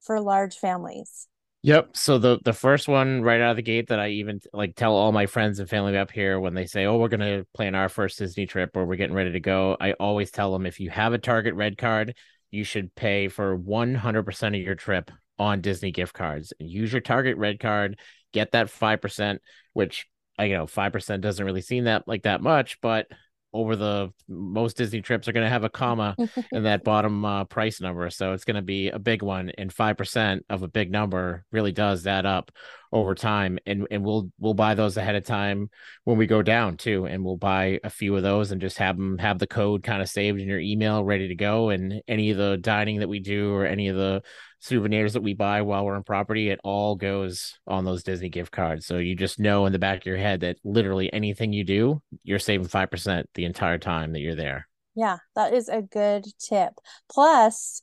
[0.07, 1.27] for large families.
[1.63, 1.97] Yep.
[1.97, 4.95] So the the first one right out of the gate that I even like tell
[4.95, 7.89] all my friends and family up here when they say, "Oh, we're gonna plan our
[7.89, 10.91] first Disney trip or we're getting ready to go," I always tell them if you
[10.91, 12.15] have a Target Red card,
[12.53, 16.53] you should pay for one hundred percent of your trip on Disney gift cards.
[16.61, 17.99] And use your Target Red card,
[18.33, 19.43] get that five percent,
[19.73, 20.07] which
[20.39, 23.09] I you know five percent doesn't really seem that like that much, but
[23.57, 26.17] over the most Disney trips are going to have a comma
[26.53, 28.09] in that bottom uh, price number.
[28.11, 31.45] So it's going to be a big one, and five percent of a big number
[31.53, 32.51] really does add up
[32.93, 33.59] over time.
[33.67, 35.71] And and we'll we'll buy those ahead of time
[36.05, 38.97] when we go down too, and we'll buy a few of those and just have
[38.97, 41.71] them have the code kind of saved in your email, ready to go.
[41.71, 44.23] And any of the dining that we do or any of the
[44.67, 48.53] souvenirs that we buy while we're on property, it all goes on those Disney gift
[48.53, 48.87] cards.
[48.87, 52.03] So you just know in the back of your head that literally anything you do,
[52.25, 54.69] you're saving 5% the entire time that you're there.
[54.95, 56.75] Yeah, that is a good tip.
[57.11, 57.83] Plus,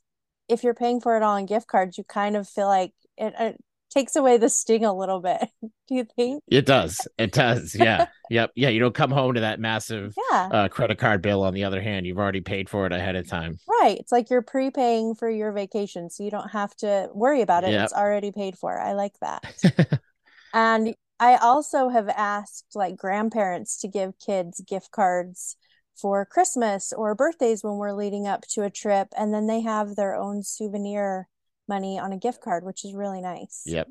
[0.49, 3.33] if you're paying for it all in gift cards, you kind of feel like it,
[3.39, 3.63] it
[3.93, 5.47] takes away the sting a little bit.
[5.61, 6.43] Do you think?
[6.47, 7.07] It does.
[7.17, 7.75] It does.
[7.83, 8.07] Yeah.
[8.29, 8.51] yep.
[8.55, 8.69] Yeah.
[8.69, 10.49] You don't come home to that massive yeah.
[10.51, 11.43] uh, credit card bill.
[11.43, 13.57] On the other hand, you've already paid for it ahead of time.
[13.67, 13.97] Right.
[13.99, 17.71] It's like you're prepaying for your vacation, so you don't have to worry about it.
[17.71, 17.83] Yep.
[17.83, 18.79] It's already paid for.
[18.79, 20.01] I like that.
[20.53, 25.57] and I also have asked like grandparents to give kids gift cards
[25.95, 29.95] for Christmas or birthdays when we're leading up to a trip, and then they have
[29.95, 31.27] their own souvenir
[31.67, 33.63] money on a gift card, which is really nice.
[33.65, 33.87] Yep.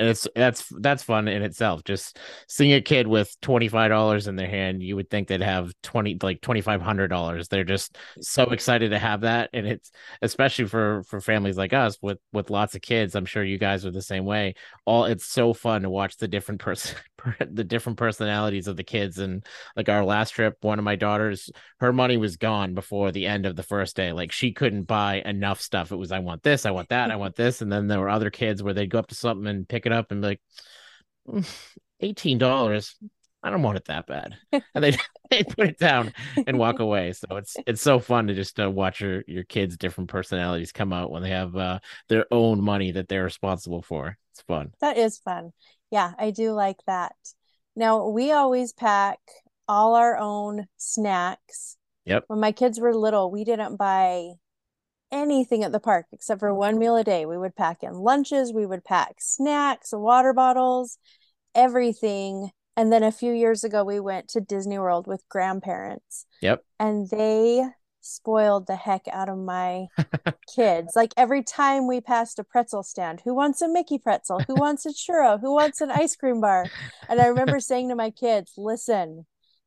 [0.00, 1.84] And it's that's that's fun in itself.
[1.84, 2.18] Just
[2.48, 5.72] seeing a kid with twenty five dollars in their hand, you would think they'd have
[5.82, 7.48] twenty like twenty five hundred dollars.
[7.48, 9.90] They're just so excited to have that, and it's
[10.20, 13.14] especially for for families like us with with lots of kids.
[13.14, 14.54] I'm sure you guys are the same way.
[14.84, 16.96] All it's so fun to watch the different person
[17.50, 19.18] the different personalities of the kids.
[19.18, 19.44] And
[19.76, 23.46] like our last trip, one of my daughters, her money was gone before the end
[23.46, 24.12] of the first day.
[24.12, 25.92] Like she couldn't buy enough stuff.
[25.92, 28.08] It was I want this, I want that, I want this, and then there were
[28.08, 30.40] other kids where they'd go up to something and pick it up and be like,
[31.28, 31.48] mm,
[32.00, 32.96] eighteen dollars.
[33.42, 34.96] I don't want it that bad, and they
[35.30, 36.12] they put it down
[36.46, 37.12] and walk away.
[37.12, 40.92] So it's it's so fun to just uh, watch your your kids' different personalities come
[40.92, 44.16] out when they have uh, their own money that they're responsible for.
[44.32, 44.72] It's fun.
[44.80, 45.52] That is fun.
[45.90, 47.14] Yeah, I do like that.
[47.76, 49.18] Now we always pack
[49.68, 51.76] all our own snacks.
[52.04, 52.24] Yep.
[52.28, 54.32] When my kids were little, we didn't buy
[55.10, 57.26] anything at the park except for one meal a day.
[57.26, 60.98] We would pack in lunches, we would pack snacks, water bottles,
[61.54, 62.50] everything.
[62.76, 66.26] And then a few years ago, we went to Disney World with grandparents.
[66.42, 66.64] Yep.
[66.80, 67.64] And they
[68.00, 69.86] spoiled the heck out of my
[70.54, 70.92] kids.
[70.94, 74.40] Like every time we passed a pretzel stand, who wants a Mickey pretzel?
[74.46, 75.40] Who wants a churro?
[75.40, 76.66] Who wants an ice cream bar?
[77.08, 79.26] And I remember saying to my kids, listen,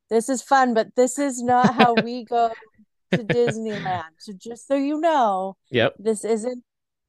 [0.09, 2.51] this is fun, but this is not how we go
[3.11, 4.03] to Disneyland.
[4.19, 5.95] So just so you know, yep.
[5.99, 6.63] This isn't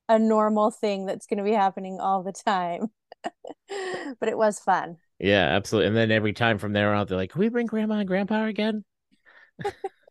[0.09, 2.91] a normal thing that's going to be happening all the time.
[4.21, 4.97] but it was fun.
[5.19, 5.89] Yeah, absolutely.
[5.89, 8.45] And then every time from there on, they're like, "Can we bring grandma and grandpa
[8.45, 8.85] again?"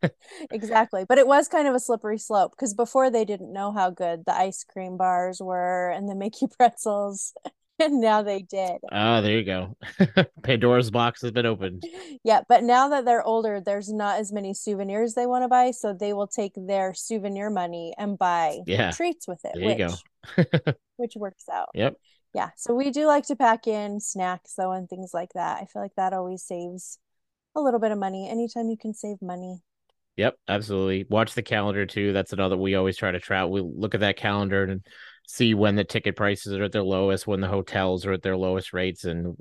[0.51, 1.05] exactly.
[1.07, 4.25] But it was kind of a slippery slope because before they didn't know how good
[4.25, 7.33] the ice cream bars were and the Mickey pretzels.
[7.83, 8.77] and now they did.
[8.91, 9.77] Ah, there you go.
[10.43, 11.83] Pandora's box has been opened.
[12.23, 15.71] Yeah, but now that they're older, there's not as many souvenirs they want to buy,
[15.71, 18.91] so they will take their souvenir money and buy yeah.
[18.91, 19.51] treats with it.
[19.53, 20.73] There which, you go.
[20.97, 21.69] which works out.
[21.73, 21.95] Yep.
[22.33, 22.49] Yeah.
[22.57, 25.61] So we do like to pack in snacks though and things like that.
[25.61, 26.99] I feel like that always saves
[27.55, 28.29] a little bit of money.
[28.29, 29.61] Anytime you can save money.
[30.17, 31.05] Yep, absolutely.
[31.09, 32.11] Watch the calendar too.
[32.11, 33.47] That's another we always try to track.
[33.47, 34.85] We look at that calendar and
[35.27, 38.37] see when the ticket prices are at their lowest, when the hotels are at their
[38.37, 39.03] lowest rates.
[39.03, 39.35] And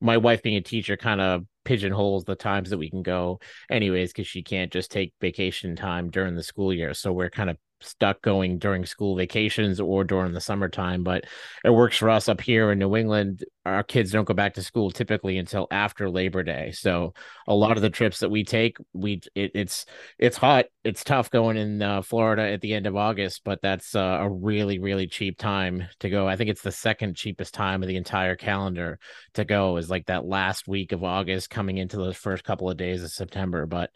[0.00, 4.12] my wife, being a teacher, kind of pigeonholes the times that we can go, anyways,
[4.12, 6.94] because she can't just take vacation time during the school year.
[6.94, 11.24] So we're kind of stuck going during school vacations or during the summertime, but
[11.64, 13.44] it works for us up here in New England.
[13.64, 16.72] Our kids don't go back to school typically until after Labor Day.
[16.72, 17.14] So
[17.46, 19.86] a lot of the trips that we take, we it, it's
[20.18, 23.94] it's hot, it's tough going in uh, Florida at the end of August, but that's
[23.94, 26.26] uh, a really really cheap time to go.
[26.26, 28.98] I think it's the second cheapest time of the entire calendar
[29.34, 32.76] to go is like that last week of August coming into those first couple of
[32.76, 33.90] days of September, but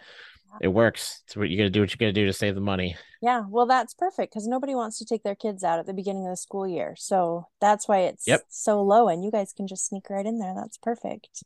[0.61, 1.23] it works.
[1.27, 1.81] It's what you got to do.
[1.81, 2.97] What you got to do to save the money.
[3.23, 6.27] Yeah, well, that's perfect because nobody wants to take their kids out at the beginning
[6.27, 8.43] of the school year, so that's why it's yep.
[8.49, 10.55] so low, and you guys can just sneak right in there.
[10.55, 11.45] That's perfect.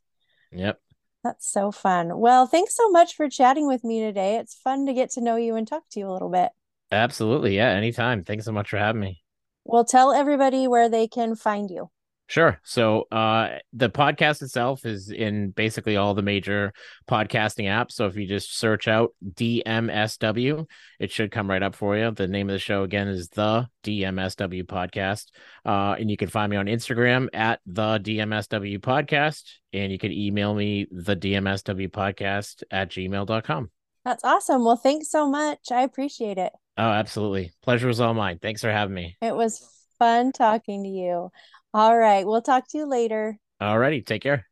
[0.53, 0.81] Yep.
[1.23, 2.19] That's so fun.
[2.19, 4.37] Well, thanks so much for chatting with me today.
[4.37, 6.51] It's fun to get to know you and talk to you a little bit.
[6.91, 7.57] Absolutely.
[7.57, 7.69] Yeah.
[7.69, 8.25] Anytime.
[8.25, 9.23] Thanks so much for having me.
[9.65, 11.91] Well, tell everybody where they can find you.
[12.31, 12.61] Sure.
[12.63, 16.73] So uh, the podcast itself is in basically all the major
[17.11, 17.91] podcasting apps.
[17.91, 20.65] So if you just search out DMSW,
[21.01, 22.13] it should come right up for you.
[22.13, 25.25] The name of the show again is the DMSW podcast.
[25.67, 29.43] Uh, and you can find me on Instagram at the DMSW podcast.
[29.73, 33.71] And you can email me the DMSW podcast at gmail.com.
[34.05, 34.65] That's awesome.
[34.65, 35.73] Well, thanks so much.
[35.73, 36.53] I appreciate it.
[36.79, 37.51] Oh, absolutely.
[37.61, 38.39] Pleasure was all mine.
[38.41, 39.17] Thanks for having me.
[39.21, 39.69] It was
[39.99, 41.31] fun talking to you.
[41.73, 42.27] All right.
[42.27, 43.39] We'll talk to you later.
[43.61, 44.03] All righty.
[44.03, 44.50] Take care.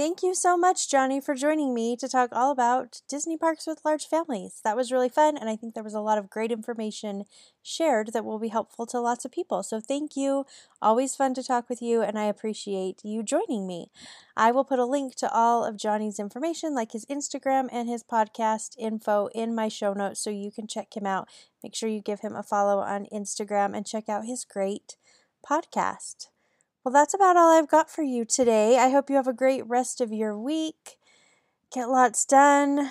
[0.00, 3.84] Thank you so much, Johnny, for joining me to talk all about Disney parks with
[3.84, 4.62] large families.
[4.64, 7.24] That was really fun, and I think there was a lot of great information
[7.62, 9.62] shared that will be helpful to lots of people.
[9.62, 10.46] So, thank you.
[10.80, 13.90] Always fun to talk with you, and I appreciate you joining me.
[14.38, 18.02] I will put a link to all of Johnny's information, like his Instagram and his
[18.02, 21.28] podcast info, in my show notes so you can check him out.
[21.62, 24.96] Make sure you give him a follow on Instagram and check out his great
[25.46, 26.28] podcast.
[26.84, 28.78] Well, that's about all I've got for you today.
[28.78, 30.96] I hope you have a great rest of your week.
[31.72, 32.90] Get lots done.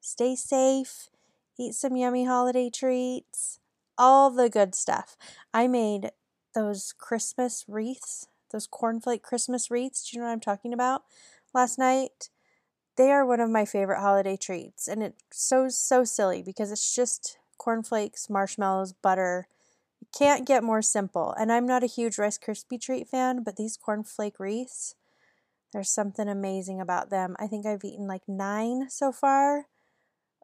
[0.00, 1.10] Stay safe.
[1.58, 3.60] Eat some yummy holiday treats.
[3.98, 5.16] All the good stuff.
[5.54, 6.10] I made
[6.54, 10.10] those Christmas wreaths, those cornflake Christmas wreaths.
[10.10, 11.02] Do you know what I'm talking about?
[11.54, 12.30] Last night.
[12.96, 14.88] They are one of my favorite holiday treats.
[14.88, 19.48] And it's so, so silly because it's just cornflakes, marshmallows, butter,
[20.16, 21.34] can't get more simple.
[21.38, 24.94] And I'm not a huge Rice Krispie treat fan, but these cornflake wreaths,
[25.72, 27.36] There's something amazing about them.
[27.38, 29.66] I think I've eaten like nine so far.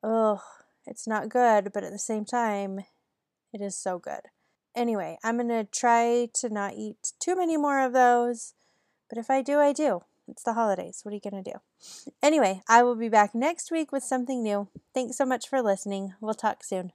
[0.02, 0.40] Ugh,
[0.86, 2.80] it's not good, but at the same time,
[3.52, 4.20] it is so good.
[4.74, 8.54] Anyway, I'm going to try to not eat too many more of those,
[9.08, 10.02] but if I do, I do.
[10.28, 11.00] It's the holidays.
[11.02, 11.58] What are you going to do?
[12.22, 14.68] Anyway, I will be back next week with something new.
[14.94, 16.14] Thanks so much for listening.
[16.20, 16.92] We'll talk soon.